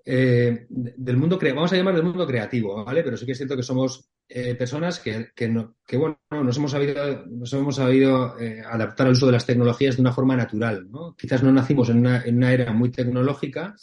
[0.06, 3.04] eh, del mundo, vamos a llamar del mundo creativo, ¿vale?
[3.04, 7.26] Pero sí que es cierto que somos eh, personas que, que, bueno, nos hemos sabido,
[7.28, 11.15] nos hemos sabido eh, adaptar al uso de las tecnologías de una forma natural, ¿no?
[11.17, 13.76] Quizás no nacimos en una, en una era muy tecnológica,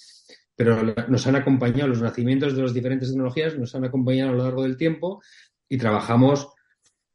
[0.56, 4.44] pero nos han acompañado, los nacimientos de las diferentes tecnologías nos han acompañado a lo
[4.44, 5.22] largo del tiempo
[5.68, 6.48] y trabajamos,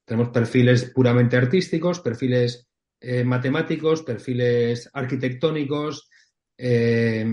[0.06, 2.67] tenemos perfiles puramente artísticos, perfiles
[3.26, 6.08] matemáticos, perfiles arquitectónicos,
[6.58, 7.26] eh,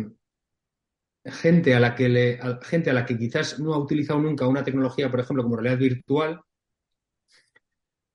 [1.24, 4.64] gente a la que le, gente a la que quizás no ha utilizado nunca una
[4.64, 6.40] tecnología, por ejemplo, como realidad virtual,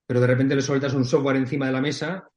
[0.05, 2.29] pero de repente le sueltas un software encima de la mesa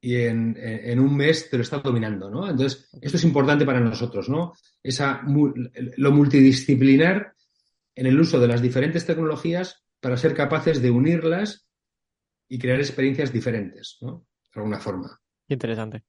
[0.00, 2.50] y en, un mes te lo está dominando, ¿no?
[2.50, 4.52] Entonces, esto es importante para nosotros, ¿no?
[4.82, 7.34] Esa, lo multidisciplinar
[7.94, 11.68] en el uso de las diferentes tecnologías para ser capaces de unirlas
[12.48, 14.26] y crear experiencias diferentes, ¿no?
[14.52, 15.20] De alguna forma.
[15.46, 16.02] Interesante.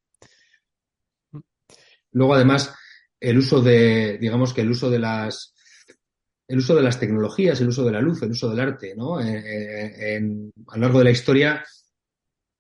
[2.14, 2.76] Luego, además,
[3.24, 5.56] el uso de, digamos que el uso de las,
[6.46, 9.22] el uso de las tecnologías, el uso de la luz, el uso del arte, ¿no?
[9.22, 10.22] Eh, eh,
[10.68, 11.64] a lo largo de la historia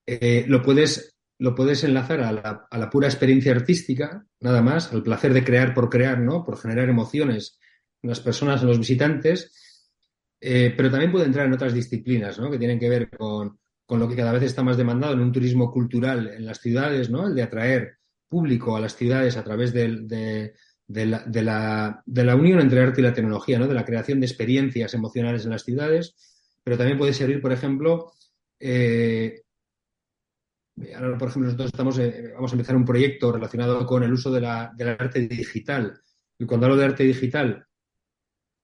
[0.06, 4.94] eh, lo puedes lo puedes enlazar a la, a la, pura experiencia artística, nada más,
[4.94, 6.46] al placer de crear por crear, ¿no?
[6.46, 7.60] Por generar emociones
[8.02, 9.52] en las personas, en los visitantes,
[10.40, 12.50] pero también puede entrar en otras disciplinas, ¿no?
[12.50, 15.34] Que tienen que ver con, con lo que cada vez está más demandado en un
[15.34, 17.28] turismo cultural en las ciudades, ¿no?
[17.28, 17.98] El de atraer
[18.34, 20.54] público a las ciudades a través de,
[20.88, 23.68] la, unión entre arte y la tecnología, ¿no?
[23.68, 26.16] de la creación de experiencias emocionales en las ciudades,
[26.64, 28.12] pero también puede servir, por ejemplo,
[28.60, 29.44] eh,
[30.96, 34.32] ahora, por ejemplo, nosotros estamos, eh, vamos a empezar un proyecto relacionado con el uso
[34.32, 36.02] de la, del arte digital.
[36.40, 37.68] Y cuando hablo de arte digital,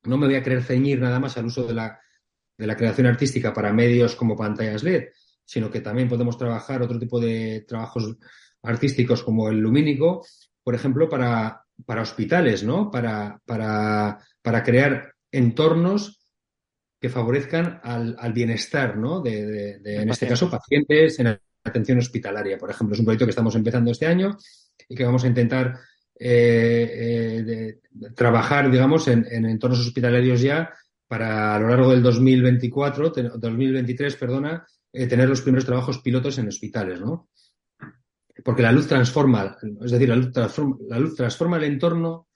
[0.05, 3.71] no me voy a querer ceñir nada más al uso de la creación artística para
[3.71, 5.10] medios como pantallas LED,
[5.45, 8.17] sino que también podemos trabajar otro tipo de trabajos
[8.63, 10.25] artísticos como el lumínico,
[10.63, 12.91] por ejemplo, para, para hospitales, ¿no?
[12.91, 16.19] Para, para, para crear entornos
[16.99, 19.21] que favorezcan al, al bienestar, ¿no?
[19.21, 22.93] De, en este caso, pacientes en atención hospitalaria, por ejemplo.
[22.93, 24.37] Es un proyecto que estamos empezando este año
[24.87, 25.79] y que vamos a intentar
[26.19, 27.79] eh, eh,
[28.13, 30.73] trabajar, digamos, en, en, entornos hospitalarios ya
[31.07, 36.47] para a lo largo del 2024, 2023, perdona, eh, tener los primeros trabajos pilotos en
[36.47, 37.29] hospitales, ¿no?
[38.43, 42.28] Porque la luz transforma, es decir, la luz transforma, la luz transforma el entorno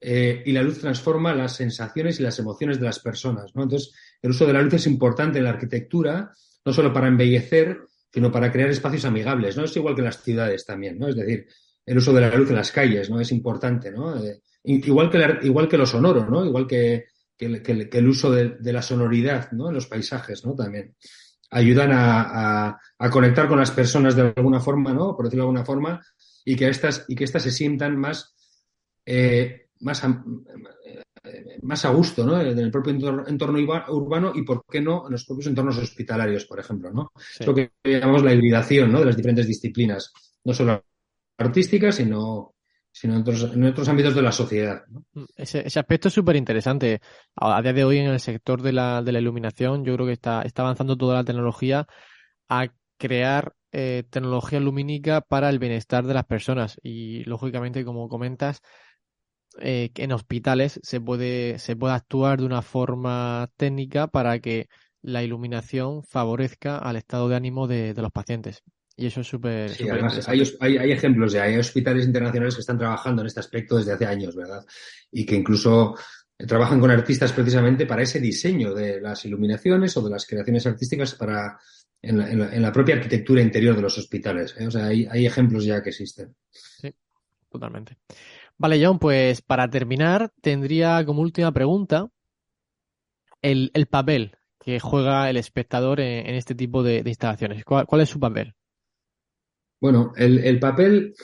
[0.00, 3.54] eh, y la luz transforma las sensaciones y las emociones de las personas.
[3.54, 3.62] ¿no?
[3.62, 6.32] Entonces, el uso de la luz es importante en la arquitectura,
[6.64, 7.80] no solo para embellecer,
[8.12, 9.56] sino para crear espacios amigables.
[9.56, 9.64] ¿no?
[9.64, 11.08] Es igual que en las ciudades también, ¿no?
[11.08, 11.46] Es decir,
[11.86, 13.20] el uso de la luz en las calles, ¿no?
[13.20, 14.16] Es importante, ¿no?
[14.22, 16.44] Eh, igual, que igual que lo sonoro, ¿no?
[16.44, 17.06] Igual que,
[17.38, 19.68] el uso de, de, la sonoridad, ¿no?
[19.68, 20.54] En los paisajes, ¿no?
[20.54, 20.94] También
[21.50, 22.78] ayudan a,
[23.10, 25.16] conectar con las personas de alguna forma, ¿no?
[25.16, 26.02] Por decirlo de alguna forma,
[26.44, 28.34] y que estas, y que estas se sientan más,
[29.04, 30.24] eh, más, a,
[31.62, 32.40] más a gusto, ¿no?
[32.40, 32.92] En el propio
[33.26, 37.12] entorno, urbano y, ¿por qué no?, en los propios entornos hospitalarios, por ejemplo, ¿no?
[37.38, 39.00] Es lo que llamamos la hibridación, ¿no?
[39.00, 40.12] De las diferentes disciplinas,
[40.44, 40.82] no solo
[41.38, 42.53] artísticas, sino
[42.94, 44.84] sino en otros, en otros ámbitos de la sociedad.
[45.14, 47.00] Mm, ese, aspecto es súper interesante.
[47.34, 50.12] A, día de hoy en el sector de la, de la iluminación yo creo que
[50.12, 51.88] está, está avanzando toda la tecnología
[52.48, 58.62] a crear eh, tecnología lumínica para el bienestar de las personas y lógicamente como comentas
[59.58, 64.68] eh, en hospitales se puede, se puede actuar de una forma técnica para que
[65.02, 68.62] la iluminación favorezca al estado de ánimo de los pacientes.
[68.96, 69.70] Y eso es súper.
[69.70, 73.76] Sí, además hay, hay, ejemplos de hay hospitales internacionales que están trabajando en este aspecto
[73.76, 74.64] desde hace años, ¿verdad?
[75.10, 75.96] Y que incluso
[76.36, 81.14] trabajan con artistas precisamente para ese diseño de las iluminaciones o de las creaciones artísticas
[81.14, 81.58] para
[82.02, 84.54] en la, propia arquitectura interior de los hospitales.
[84.58, 84.66] ¿eh?
[84.66, 86.34] O sea, hay, hay ejemplos ya que existen.
[86.50, 86.94] Sí,
[87.50, 87.96] totalmente.
[88.58, 92.08] Vale, John, pues para terminar, tendría como última pregunta
[93.40, 97.64] el, el papel que juega el espectador en, este tipo de, instalaciones.
[97.64, 98.54] ¿Cuál, es su papel?
[99.80, 101.14] Bueno, el, papel,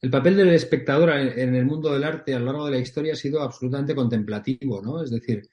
[0.00, 3.12] el papel del espectador en, el mundo del arte a lo largo de la historia
[3.12, 5.02] ha sido absolutamente contemplativo, ¿no?
[5.02, 5.48] Es decir,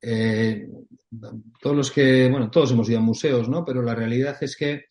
[0.00, 0.68] eh,
[1.60, 3.64] todos los que, bueno, todos hemos ido a museos, ¿no?
[3.64, 4.86] Pero la realidad es que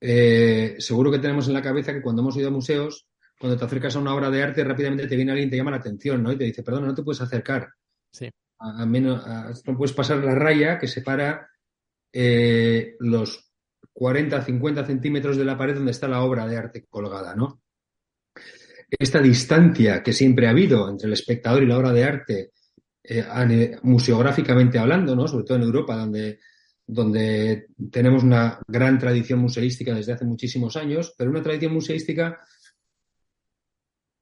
[0.00, 3.06] eh, seguro que tenemos en la cabeza que cuando hemos ido a museos,
[3.38, 5.70] cuando te acercas a una obra de arte, rápidamente te viene alguien y te llama
[5.70, 6.32] la atención, ¿no?
[6.32, 7.68] Y te dice, perdona, no te puedes acercar.
[8.10, 8.30] Sí.
[8.58, 9.22] A, menos,
[9.66, 11.50] no puedes pasar la raya que separa
[12.12, 13.45] eh, los
[13.96, 17.62] 40, 50 centímetros de la pared donde está la obra de arte colgada, ¿no?
[18.90, 22.50] Esta distancia que siempre ha habido entre el espectador y la obra de arte,
[23.02, 25.26] eh, museográficamente hablando, ¿no?
[25.26, 26.40] Sobre todo en Europa, donde,
[26.86, 32.38] donde tenemos una gran tradición museística desde hace muchísimos años, pero una tradición museística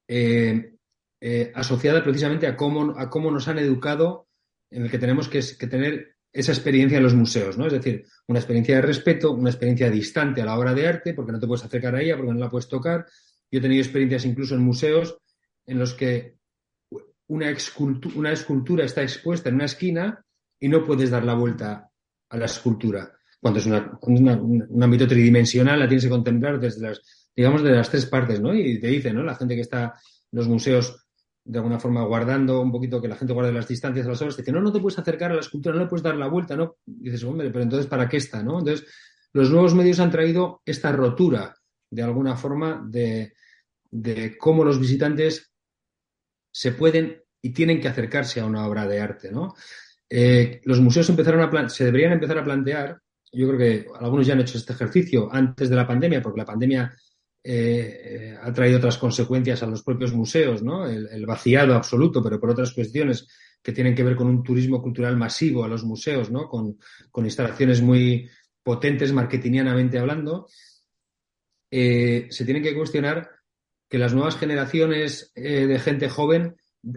[0.07, 0.73] eh,
[1.19, 4.29] eh, asociada precisamente a cómo, a cómo nos han educado
[4.71, 7.65] en el que tenemos que tener esa experiencia en los museos, ¿no?
[7.65, 11.31] Es decir, una experiencia de respeto, una experiencia distante a la obra de arte, porque
[11.31, 13.05] no te puedes acercar a ella, porque no la puedes tocar.
[13.49, 15.17] Yo he tenido experiencias incluso en museos
[15.65, 16.35] en los que
[17.27, 20.25] una, escultura está expuesta en una esquina
[20.59, 21.89] y no puedes dar la vuelta
[22.29, 23.13] a la escultura.
[23.39, 28.07] Cuando es un ámbito tridimensional, la tienes que contemplar desde las, digamos, de las tres
[28.07, 28.53] partes, ¿no?
[28.53, 29.23] Y te dice, ¿no?
[29.23, 29.93] La gente que está
[30.31, 31.04] en los museos
[31.45, 34.35] de alguna forma guardando un poquito que la gente guarde las distancias de las obras,
[34.35, 36.55] dice, no, no te puedes acercar a la escultura, no le puedes dar la vuelta,
[36.55, 36.77] ¿no?
[36.85, 38.59] dices, hombre, pero entonces, ¿para qué está, no?
[38.59, 38.87] Entonces,
[39.31, 41.55] los nuevos medios han traído esta rotura,
[41.91, 43.33] de alguna forma, de,
[43.91, 45.53] de cómo los visitantes
[46.51, 49.53] se pueden y tienen que acercarse a una obra de arte, ¿no?
[50.09, 52.99] Eh, los museos empezaron a se deberían empezar a plantear,
[53.31, 56.45] yo creo que algunos ya han hecho este ejercicio antes de la pandemia, porque la
[56.45, 56.95] pandemia
[57.47, 60.87] eh, ha traído otras consecuencias a los propios museos, ¿no?
[60.87, 63.27] El, vaciado absoluto, pero por otras cuestiones
[63.61, 66.49] que tienen que ver con un turismo cultural masivo a los museos, ¿no?
[66.49, 66.79] Con,
[67.23, 68.27] instalaciones muy
[68.63, 70.47] potentes, marketingianamente hablando.
[71.69, 73.29] Eh, se tiene que cuestionar
[73.87, 76.55] que las nuevas generaciones eh, de gente joven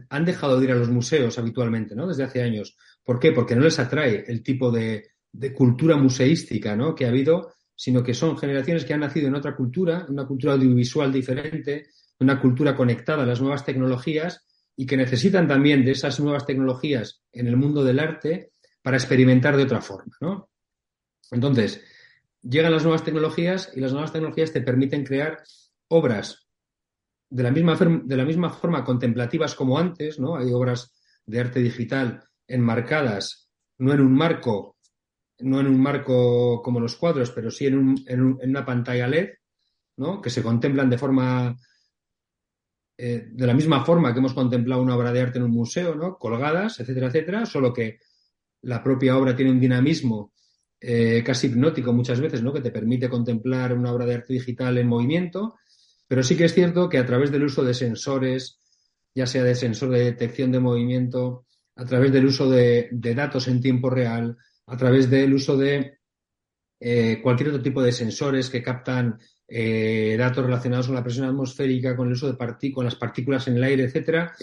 [0.08, 2.06] han dejado de ir a los museos habitualmente, ¿no?
[2.06, 2.74] Desde hace años.
[3.04, 3.32] ¿Por qué?
[3.32, 6.94] Porque no les atrae el tipo de, de cultura museística, ¿no?
[6.94, 10.54] Que ha habido sino que son generaciones que han nacido en otra cultura, una cultura
[10.54, 14.44] audiovisual diferente, una cultura conectada a las nuevas tecnologías
[14.76, 18.50] y que necesitan también de esas nuevas tecnologías en el mundo del arte
[18.82, 20.50] para experimentar de otra forma, ¿no?
[21.30, 21.80] Entonces,
[22.42, 25.40] llegan las nuevas tecnologías y las nuevas tecnologías te permiten crear
[25.86, 26.48] obras
[27.30, 30.36] de la misma, de la misma forma contemplativas como antes, ¿no?
[30.36, 34.77] Hay obras de arte digital enmarcadas, no en un marco
[35.40, 37.76] no en un marco como los cuadros, pero sí en,
[38.42, 39.30] una pantalla LED,
[39.96, 40.20] ¿no?
[40.20, 41.56] que se contemplan de forma,
[42.96, 45.94] eh, de la misma forma que hemos contemplado una obra de arte en un museo,
[45.94, 46.18] ¿no?
[46.18, 47.98] colgadas, etcétera, etcétera, solo que
[48.62, 50.32] la propia obra tiene un dinamismo
[50.80, 52.52] eh, casi hipnótico muchas veces, ¿no?
[52.52, 55.56] que te permite contemplar una obra de arte digital en movimiento,
[56.08, 58.60] pero sí que es cierto que a través del uso de sensores,
[59.14, 61.44] ya sea de sensor de detección de movimiento,
[61.76, 64.36] a través del uso de datos en tiempo real,
[64.68, 65.98] a través del uso de
[66.80, 71.96] eh, cualquier otro tipo de sensores que captan eh, datos relacionados con la presión atmosférica,
[71.96, 72.36] con el uso de
[72.84, 74.34] las partículas en el aire, etcétera,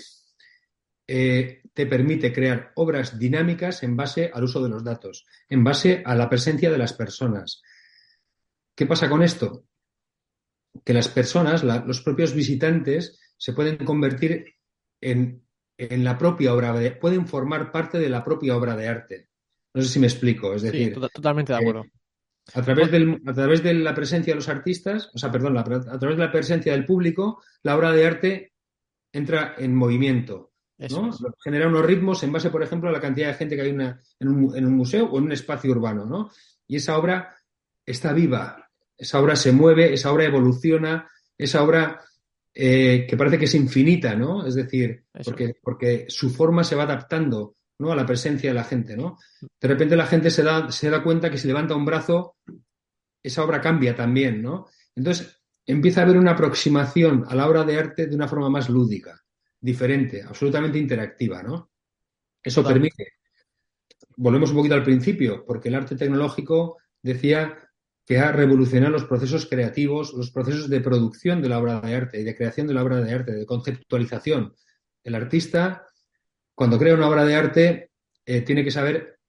[1.08, 6.02] eh, te permite crear obras dinámicas en base al uso de los datos, en base
[6.06, 7.62] a la presencia de las personas.
[8.76, 9.66] ¿Qué pasa con esto?
[10.84, 14.56] Que las personas, los propios visitantes, se pueden convertir
[15.00, 15.46] en,
[15.78, 19.30] en la propia obra, de, pueden formar parte de la propia obra de arte.
[19.76, 20.54] No sé si me explico.
[20.54, 21.86] Es decir, totalmente de acuerdo.
[22.54, 25.64] a, través del, a través de la presencia de los artistas, o sea, perdón, a
[25.64, 28.54] través de la presencia del público, la obra de arte
[29.12, 30.54] entra en movimiento.
[30.78, 31.12] ¿no?
[31.44, 34.28] Genera unos ritmos en base, por ejemplo, a la cantidad de gente que hay en,
[34.28, 36.06] un, museo o en un espacio urbano.
[36.06, 36.32] ¿no?
[36.68, 37.36] Y esa obra
[37.86, 42.02] está viva, esa obra se mueve, esa obra evoluciona, esa obra
[42.54, 44.46] eh, que parece que es infinita, ¿no?
[44.46, 47.92] Es decir, porque, porque su forma se va adaptando ¿no?
[47.92, 48.96] a la presencia de la gente.
[48.96, 49.18] ¿no?
[49.60, 52.38] De repente la gente se da, se da cuenta que si levanta un brazo,
[53.22, 54.42] esa obra cambia también.
[54.42, 54.68] ¿no?
[54.96, 58.70] Entonces empieza a haber una aproximación a la obra de arte de una forma más
[58.70, 59.24] lúdica,
[59.60, 61.42] diferente, absolutamente interactiva.
[61.44, 61.72] ¿no?
[62.44, 63.14] Eso permite.
[64.18, 67.58] Volvemos un poquito al principio, porque el arte tecnológico decía
[68.06, 72.21] que ha revolucionado los procesos creativos, los procesos de producción de la obra de arte
[72.21, 74.54] y de creación de la obra de arte, de conceptualización.
[75.04, 75.88] El artista
[76.56, 77.89] cuando crea una obra de arte,
[78.25, 79.19] eh, tiene que saber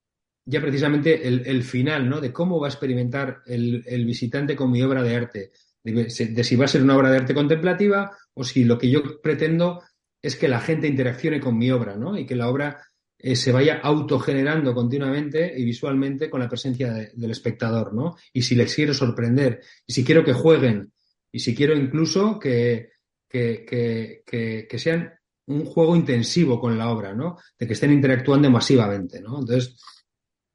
[0.49, 2.21] ya precisamente el, final, ¿no?
[2.21, 5.51] De cómo va a experimentar el, visitante con mi obra de arte.
[5.83, 9.21] De, si va a ser una obra de arte contemplativa o si lo que yo
[9.21, 9.83] pretendo
[10.23, 12.17] es que la gente interaccione con mi obra, ¿no?
[12.17, 12.81] Y que la obra
[13.19, 18.15] eh, se vaya autogenerando continuamente y visualmente con la presencia del espectador, ¿no?
[18.33, 20.93] Y si les quiero sorprender, y si quiero que jueguen,
[21.33, 22.91] y si quiero incluso que,
[23.29, 25.13] que, que sean
[25.47, 27.39] un juego intensivo con la obra, ¿no?
[27.59, 29.41] De que estén interactuando masivamente, ¿no?
[29.41, 29.77] Entonces,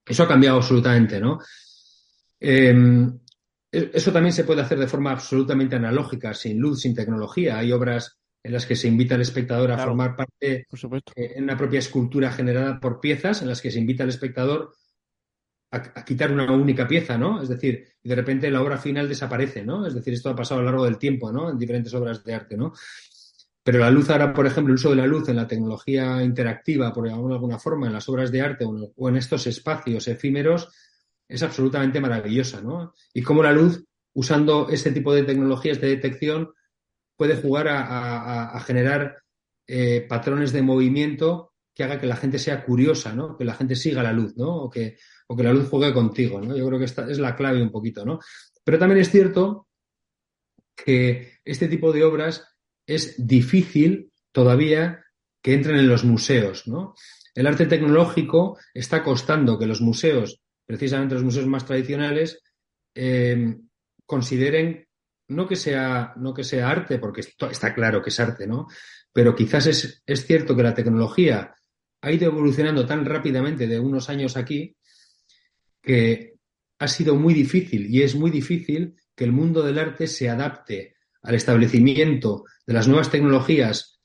[0.06, 1.39] eso ha cambiado absolutamente, ¿no?
[2.39, 3.20] Em,
[3.72, 7.58] e, eso también se puede hacer de forma absolutamente analógica, sin luz, sin tecnología.
[7.58, 11.58] Hay obras en las que se invita al espectador a formar parte eh, en una
[11.58, 14.74] propia escultura generada por piezas, en las que se invita al espectador
[15.72, 17.42] a, quitar una única pieza, ¿no?
[17.42, 19.86] Es decir, de repente la obra final desaparece, ¿no?
[19.86, 21.50] Es decir, esto ha pasado a lo largo del tiempo, ¿no?
[21.50, 22.74] En diferentes obras de arte, ¿no?
[23.64, 26.91] Pero la luz ahora, por ejemplo, el uso de la luz en la tecnología interactiva,
[26.91, 30.70] por llamarlo de alguna forma, en las obras de arte o en estos espacios efímeros,
[31.28, 32.93] es absolutamente maravillosa, ¿no?
[33.14, 36.53] Y cómo la luz, usando este tipo de tecnologías de detección,
[37.16, 39.20] puede jugar a, generar
[39.68, 43.38] eh, patrones de movimiento que haga que la gente sea curiosa, ¿no?
[43.38, 44.55] Que la gente siga la luz, ¿no?
[44.55, 44.97] O que,
[45.28, 46.57] o que la luz juegue contigo, ¿no?
[46.57, 48.20] Yo creo que esta es la clave un poquito, ¿no?
[48.64, 49.68] Pero también es cierto
[50.76, 52.51] que este tipo de obras
[52.96, 55.04] es difícil todavía
[55.42, 56.96] que entren en los museos, ¿no?
[57.34, 62.42] El arte tecnológico está costando que los museos precisamente los museos más tradicionales
[62.96, 63.58] eh,
[64.06, 64.88] consideren
[65.28, 68.68] no que sea no que sea arte, porque está claro que es arte, ¿no?
[69.12, 71.54] Pero quizás es, es cierto que la tecnología
[72.02, 74.76] ha ido evolucionando tan rápidamente de unos años aquí
[75.82, 76.36] que
[76.80, 80.96] ha sido muy difícil y es muy difícil que el mundo del arte se adapte
[81.22, 83.99] al establecimiento de las nuevas tecnologías,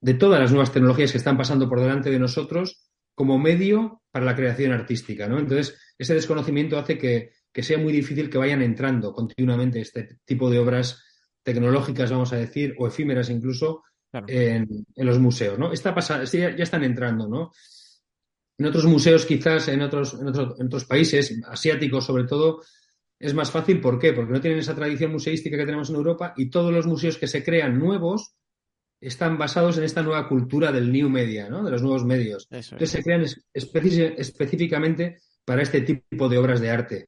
[0.00, 4.24] de todas las nuevas tecnologías que están pasando por delante de nosotros, como medio para
[4.24, 5.38] la creación artística, ¿no?
[5.38, 7.30] Entonces, ese desconocimiento hace que,
[7.62, 11.02] sea muy difícil que vayan entrando continuamente este tipo de obras
[11.42, 13.82] tecnológicas, vamos a decir, o efímeras incluso,
[14.26, 15.72] en, los museos, ¿no?
[15.72, 17.50] Está pasando, ya, están entrando, ¿no?
[18.58, 22.62] En otros museos, quizás en otros, en otros, países, asiáticos sobre todo,
[23.22, 23.80] es más fácil.
[23.80, 24.12] ¿Por qué?
[24.12, 27.28] Porque no tienen esa tradición museística que tenemos en Europa y todos los museos que
[27.28, 28.34] se crean nuevos
[29.00, 31.62] están basados en esta nueva cultura del new media, ¿no?
[31.64, 32.48] De los nuevos medios.
[32.50, 37.06] Entonces se crean específicamente para este tipo de obras de arte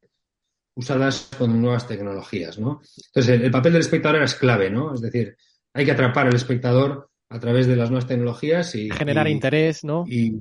[0.77, 2.81] usadas con nuevas tecnologías, ¿no?
[3.09, 4.95] Entonces el, papel del espectador es clave, ¿no?
[4.95, 5.37] Es decir,
[5.73, 10.05] hay que atrapar al espectador a través de las nuevas tecnologías y generar interés, ¿no?
[10.07, 10.39] Y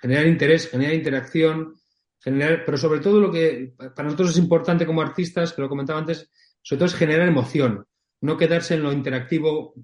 [0.00, 1.76] generar interés, generar interacción,
[2.26, 6.00] generar, pero sobre todo lo que para nosotros es importante como artistas, que lo comentaba
[6.00, 7.86] antes, sobre todo es generar emoción
[8.20, 9.74] no quedarse en lo interactivo,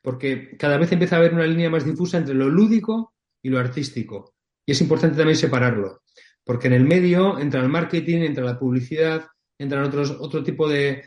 [0.00, 3.58] porque cada vez empieza a haber una línea más difusa entre lo lúdico y lo
[3.58, 4.34] artístico.
[4.66, 6.02] Y es importante también separarlo,
[6.44, 9.26] porque en el medio entra el marketing, entra la publicidad,
[9.58, 11.04] entran otros, otro tipo de,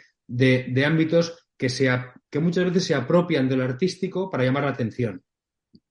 [0.86, 1.68] ámbitos que,
[2.30, 5.22] que muchas veces se apropian de lo artístico para llamar la atención.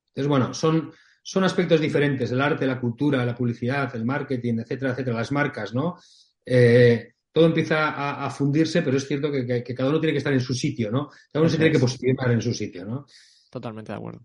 [0.08, 0.92] Entonces, bueno, son,
[1.26, 5.74] son aspectos diferentes, el arte, la cultura, la publicidad, el marketing, etcétera, etcétera, las marcas,
[5.74, 5.96] ¿no?
[6.44, 10.40] Eh, todo empieza a, fundirse, pero es cierto que, cada uno tiene que estar en
[10.40, 11.08] su sitio, ¿no?
[11.32, 13.06] Cada uno se tiene que posicionar en su sitio, ¿no?
[13.50, 14.20] Totalmente de acuerdo.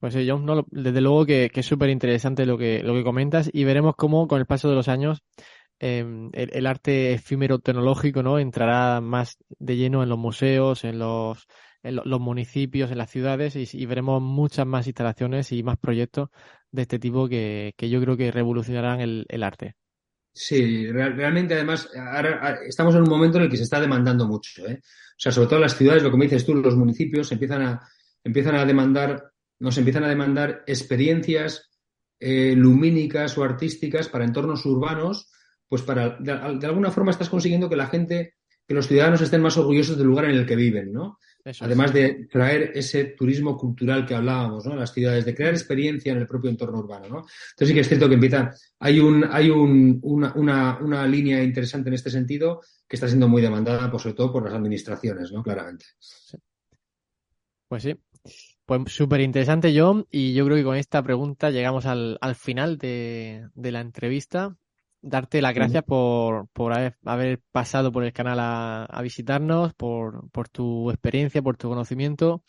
[0.00, 3.48] Pues sí, John, no, desde luego que, es súper interesante lo que, lo que comentas
[3.50, 5.22] y veremos cómo con el paso de los años
[5.78, 8.40] em, el, arte efímero tecnológico ¿no?
[8.40, 11.46] entrará más de lleno en los museos, en los,
[11.82, 16.28] en los municipios, en las ciudades y, veremos muchas más instalaciones y más proyectos
[16.70, 19.74] de este tipo que, yo creo que revolucionarán el arte.
[20.34, 24.66] Sí, realmente además ahora estamos en un momento en el que se está demandando mucho.
[24.66, 24.80] ¿eh?
[24.82, 27.88] O sea, sobre todo las ciudades, lo que me dices tú, los municipios empiezan a,
[28.24, 31.70] empiezan a demandar, nos empiezan a demandar experiencias
[32.18, 35.30] eh, lumínicas o artísticas para entornos urbanos,
[35.68, 39.42] pues para, de, de, alguna forma estás consiguiendo que la gente, que los ciudadanos estén
[39.42, 41.18] más orgullosos del lugar en el que viven, ¿no?
[41.60, 44.76] Además de traer ese turismo cultural que hablábamos, ¿no?
[44.76, 47.16] Las ciudades, de crear experiencia en el propio entorno urbano, ¿no?
[47.16, 51.42] Entonces sí que es cierto que empieza, hay un, hay un, una, una, una, línea
[51.42, 55.32] interesante en este sentido que está siendo muy demandada, por, sobre todo por las administraciones,
[55.32, 55.42] ¿no?
[55.42, 55.86] Claramente.
[57.68, 57.96] Pues sí.
[58.64, 62.78] Pues súper interesante, John, y yo creo que con esta pregunta llegamos al, al final
[62.78, 64.56] de, de la entrevista
[65.02, 70.90] darte las gracias por, por haber, pasado por el canal a, visitarnos, por, por, tu
[70.90, 72.44] experiencia, por tu conocimiento.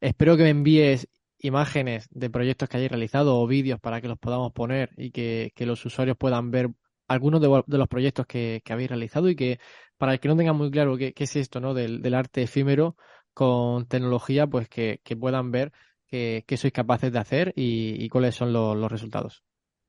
[0.00, 4.18] Espero que me envíes imágenes de proyectos que hayáis realizado o vídeos para que los
[4.18, 6.70] podamos poner y que, los usuarios puedan ver
[7.08, 9.58] algunos de, los proyectos que, habéis realizado y que
[9.98, 11.74] para el que no tenga muy claro qué, es esto ¿no?
[11.74, 12.96] del, arte efímero
[13.34, 15.72] con tecnología, pues que, puedan ver
[16.06, 19.42] qué, sois capaces de hacer y, cuáles son los, los resultados.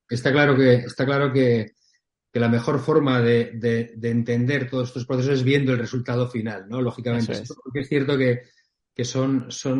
[0.09, 1.73] Está claro que, está claro que
[2.31, 6.81] que la mejor forma de, entender todos estos procesos es viendo el resultado final, ¿no?
[6.81, 7.53] Lógicamente, es.
[7.63, 8.43] porque es cierto que,
[9.03, 9.79] son, son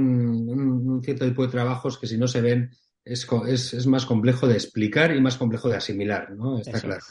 [0.50, 2.72] un, cierto tipo de trabajos que si no se ven
[3.04, 3.28] es,
[3.74, 6.60] es, más complejo de explicar y más complejo de asimilar, ¿no?
[6.60, 7.04] Está claro.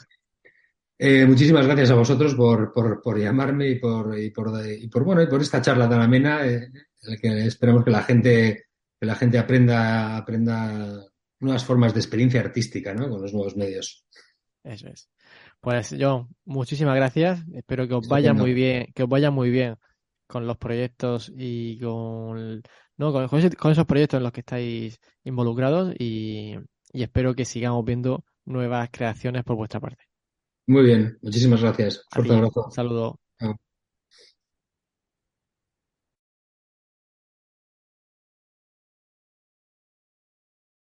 [0.99, 5.21] Eh, muchísimas gracias a vosotros por, por, llamarme y por, y por, y por, bueno,
[5.21, 6.45] y por esta charla tan amena.
[6.47, 6.71] Eh,
[7.03, 8.65] en el que esperamos que la gente,
[8.99, 11.05] que la gente aprenda, aprenda
[11.39, 13.09] nuevas formas de experiencia artística, ¿no?
[13.09, 14.05] Con los nuevos medios.
[14.63, 15.09] Eso es.
[15.61, 17.43] Pues John, muchísimas gracias.
[17.53, 19.77] Espero que os vaya muy bien, que os vaya muy bien
[20.27, 22.61] con los proyectos y con,
[22.97, 23.39] no, con,
[23.71, 26.55] esos proyectos en los que estáis involucrados y,
[26.91, 30.03] espero que sigamos viendo nuevas creaciones por vuestra parte.
[30.67, 32.03] Muy bien, muchísimas gracias.
[32.11, 32.69] Fuerte abrazo.
[32.71, 33.19] Saludo.